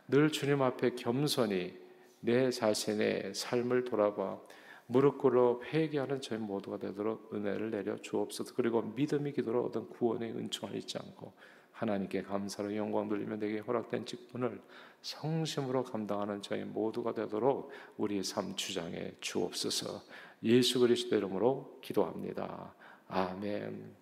늘 0.08 0.32
주님 0.32 0.62
앞에 0.62 0.96
겸손히 0.96 1.78
내 2.18 2.50
자신의 2.50 3.34
삶을 3.34 3.84
돌아봐 3.84 4.40
무릎 4.90 5.18
꿇어 5.18 5.60
회개하는 5.62 6.20
저희 6.20 6.40
모두가 6.40 6.78
되도록 6.78 7.32
은혜를 7.32 7.70
내려 7.70 7.96
주옵소서. 7.96 8.54
그리고 8.56 8.82
믿음이 8.82 9.32
기도로 9.32 9.66
얻은 9.66 9.88
구원의 9.90 10.32
은총을 10.32 10.74
잊지 10.74 10.98
않고 10.98 11.32
하나님께 11.70 12.22
감사로 12.22 12.74
영광 12.74 13.08
돌리며 13.08 13.36
내게 13.36 13.60
허락된 13.60 14.04
직분을 14.04 14.60
성심으로 15.02 15.84
감당하는 15.84 16.42
저희 16.42 16.64
모두가 16.64 17.14
되도록 17.14 17.70
우리의 17.98 18.24
삶 18.24 18.56
주장에 18.56 19.12
주옵소서. 19.20 20.02
예수 20.42 20.80
그리스도 20.80 21.16
이름으로 21.16 21.78
기도합니다. 21.80 22.74
아멘. 23.06 23.94